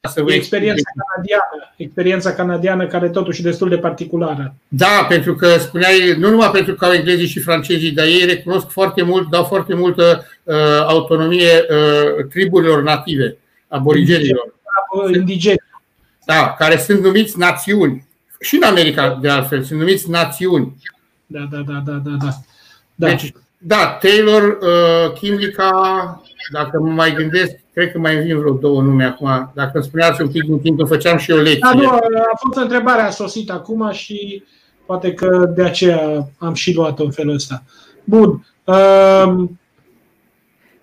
[0.00, 4.54] vă experiența canadiană, experiența canadiană care totuși e destul de particulară.
[4.68, 8.68] Da, pentru că spuneai, nu numai pentru că au englezii și francezii, dar ei recunosc
[8.68, 10.54] foarte mult, dau foarte multă uh,
[10.86, 13.36] autonomie uh, triburilor native,
[13.68, 14.54] aborigenilor.
[15.14, 15.62] Indigeni.
[16.26, 18.06] Da, care sunt numiți națiuni.
[18.40, 20.76] Și în America, de altfel, sunt numiți națiuni.
[21.26, 22.16] Da, da, da, da, da.
[22.18, 23.08] da.
[23.08, 26.22] Deci, da, Taylor, uh, Kimlicka,
[26.52, 29.50] dacă mă mai gândesc, cred că mai vin vreo două nume acum.
[29.54, 31.60] Dacă îmi spuneați un pic din timp, făceam și o lecție.
[31.60, 34.44] Da, nu, a fost întrebarea sosit acum și
[34.86, 37.62] poate că de aceea am și luat-o în felul ăsta.
[38.04, 38.46] Bun.
[38.64, 39.48] Uh,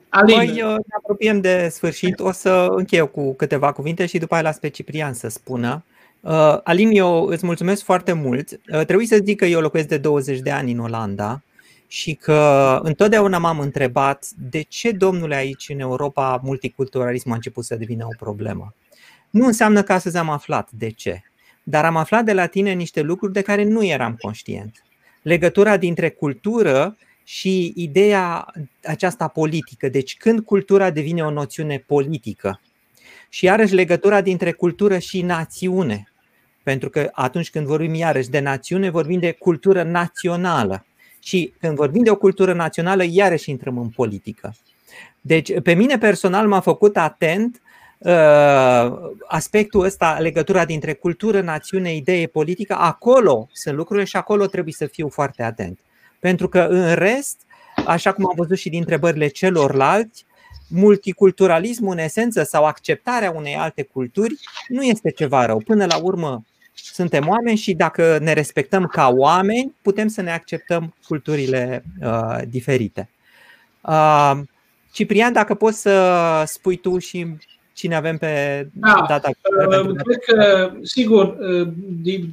[0.10, 0.36] Alin.
[0.36, 2.20] Noi uh, ne apropiem de sfârșit.
[2.20, 5.84] O să închei eu cu câteva cuvinte și după aia las pe Ciprian să spună.
[6.20, 8.52] Uh, Alin, eu îți mulțumesc foarte mult.
[8.52, 11.42] Uh, trebuie să zic că eu locuiesc de 20 de ani în Olanda
[11.88, 17.76] și că întotdeauna m-am întrebat de ce, domnule, aici în Europa multiculturalismul a început să
[17.76, 18.74] devină o problemă.
[19.30, 21.22] Nu înseamnă că astăzi am aflat de ce,
[21.64, 24.84] dar am aflat de la tine niște lucruri de care nu eram conștient.
[25.22, 28.54] Legătura dintre cultură și ideea
[28.84, 29.90] aceasta politică.
[29.90, 32.62] Deci când cultura devine o noțiune politică.
[33.30, 36.12] Și iarăși legătura dintre cultură și națiune.
[36.64, 40.86] Pentru că atunci când vorbim iarăși de națiune, vorbim de cultură națională.
[41.26, 44.56] Și când vorbim de o cultură națională, iarăși intrăm în politică.
[45.22, 47.62] Deci, pe mine personal m-a făcut atent
[47.98, 48.94] uh,
[49.28, 52.76] aspectul ăsta, legătura dintre cultură, națiune, idee, politică.
[52.76, 55.80] Acolo sunt lucrurile și acolo trebuie să fiu foarte atent.
[56.20, 57.42] Pentru că, în rest,
[57.86, 60.26] așa cum am văzut și din întrebările celorlalți,
[60.68, 64.36] multiculturalismul, în esență, sau acceptarea unei alte culturi,
[64.68, 65.58] nu este ceva rău.
[65.58, 66.44] Până la urmă,
[66.76, 73.10] suntem oameni și dacă ne respectăm ca oameni, putem să ne acceptăm culturile uh, diferite.
[73.82, 74.34] Uh,
[74.92, 77.28] Ciprian, dacă poți să spui tu și
[77.74, 79.30] cine avem pe da, data.
[79.70, 81.68] Uh, cred că, sigur, uh,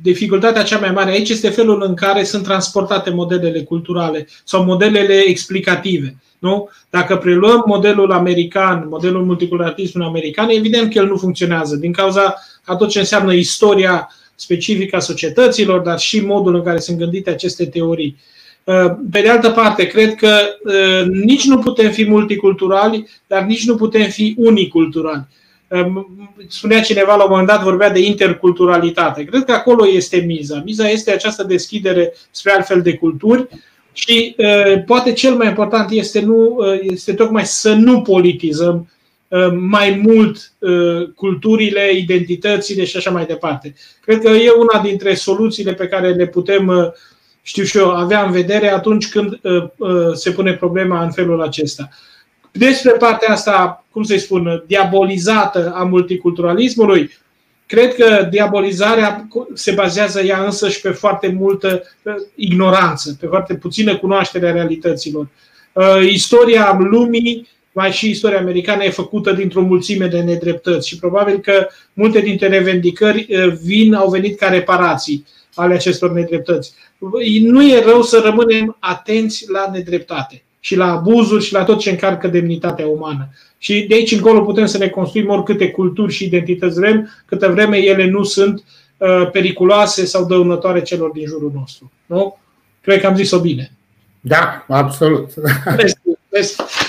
[0.02, 5.14] dificultatea cea mai mare aici este felul în care sunt transportate modelele culturale sau modelele
[5.14, 6.16] explicative.
[6.38, 6.68] Nu?
[6.90, 12.76] Dacă preluăm modelul american, modelul multiculturalismului american, evident că el nu funcționează din cauza a
[12.76, 17.66] tot ce înseamnă istoria specifică a societăților, dar și modul în care sunt gândite aceste
[17.66, 18.16] teorii.
[18.64, 23.66] Uh, pe de altă parte, cred că uh, nici nu putem fi multiculturali, dar nici
[23.66, 25.26] nu putem fi uniculturali.
[25.68, 25.86] Uh,
[26.48, 29.24] spunea cineva la un moment dat, vorbea de interculturalitate.
[29.24, 30.62] Cred că acolo este miza.
[30.64, 33.48] Miza este această deschidere spre altfel de culturi
[33.92, 34.36] și
[34.86, 38.88] poate cel mai important este, nu, este tocmai să nu politizăm
[39.58, 40.52] mai mult
[41.14, 43.74] culturile, identitățile și așa mai departe.
[44.00, 46.94] Cred că e una dintre soluțiile pe care le putem,
[47.42, 49.40] știu și eu, avea în vedere atunci când
[50.14, 51.88] se pune problema în felul acesta.
[52.52, 57.10] Despre partea asta, cum să-i spun, diabolizată a multiculturalismului,
[57.72, 61.82] Cred că diabolizarea se bazează ea însă și pe foarte multă
[62.34, 65.28] ignoranță, pe foarte puțină cunoaștere a realităților.
[65.72, 71.38] Uh, istoria lumii, mai și istoria americană, e făcută dintr-o mulțime de nedreptăți și probabil
[71.38, 76.74] că multe dintre revendicări uh, vin, au venit ca reparații ale acestor nedreptăți.
[77.40, 81.90] Nu e rău să rămânem atenți la nedreptate și la abuzuri și la tot ce
[81.90, 83.28] încarcă demnitatea umană.
[83.58, 87.76] Și de aici încolo putem să ne construim oricâte culturi și identități vrem, câtă vreme
[87.76, 88.64] ele nu sunt
[88.96, 91.92] uh, periculoase sau dăunătoare celor din jurul nostru.
[92.06, 92.38] Nu?
[92.80, 93.72] Cred că am zis-o bine.
[94.20, 95.30] Da, absolut.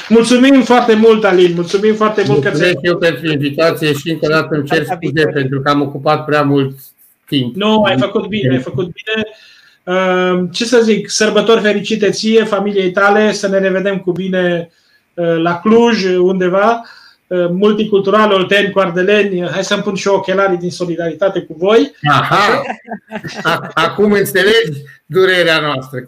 [0.10, 1.54] Mulțumim foarte mult, Alin.
[1.54, 5.26] Mulțumim foarte mult Mulțumesc că eu pentru invitație și încă o dată îmi cer scuze
[5.34, 6.76] pentru că am ocupat prea mult
[7.28, 7.56] timp.
[7.56, 9.28] Nu, ai făcut bine, ai făcut bine.
[9.84, 14.70] Uh, ce să zic, sărbători fericite ție, familiei tale, să ne revedem cu bine
[15.14, 16.82] uh, la Cluj, undeva,
[17.28, 19.50] uh, multicultural, Olteni, Coardeleni.
[19.50, 21.92] Hai să-mi pun și ochelarii din solidaritate cu voi.
[22.10, 22.62] Aha!
[23.74, 26.00] Acum înțelegi durerea noastră.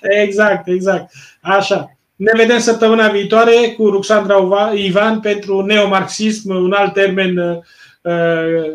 [0.00, 1.12] Exact, exact.
[1.40, 1.95] Așa.
[2.16, 7.62] Ne vedem săptămâna viitoare cu Ruxandra Ivan pentru neomarxism, un alt termen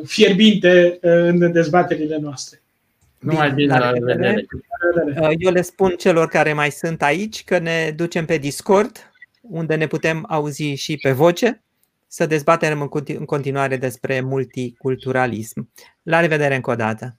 [0.05, 2.61] fierbinte în dezbaterile noastre.
[3.21, 4.45] Numai bine, la revedere.
[5.19, 9.11] Uh, eu le spun celor care mai sunt aici că ne ducem pe Discord,
[9.41, 11.63] unde ne putem auzi și pe voce,
[12.07, 15.69] să dezbatem în continuare despre multiculturalism.
[16.03, 17.15] La revedere încă o dată!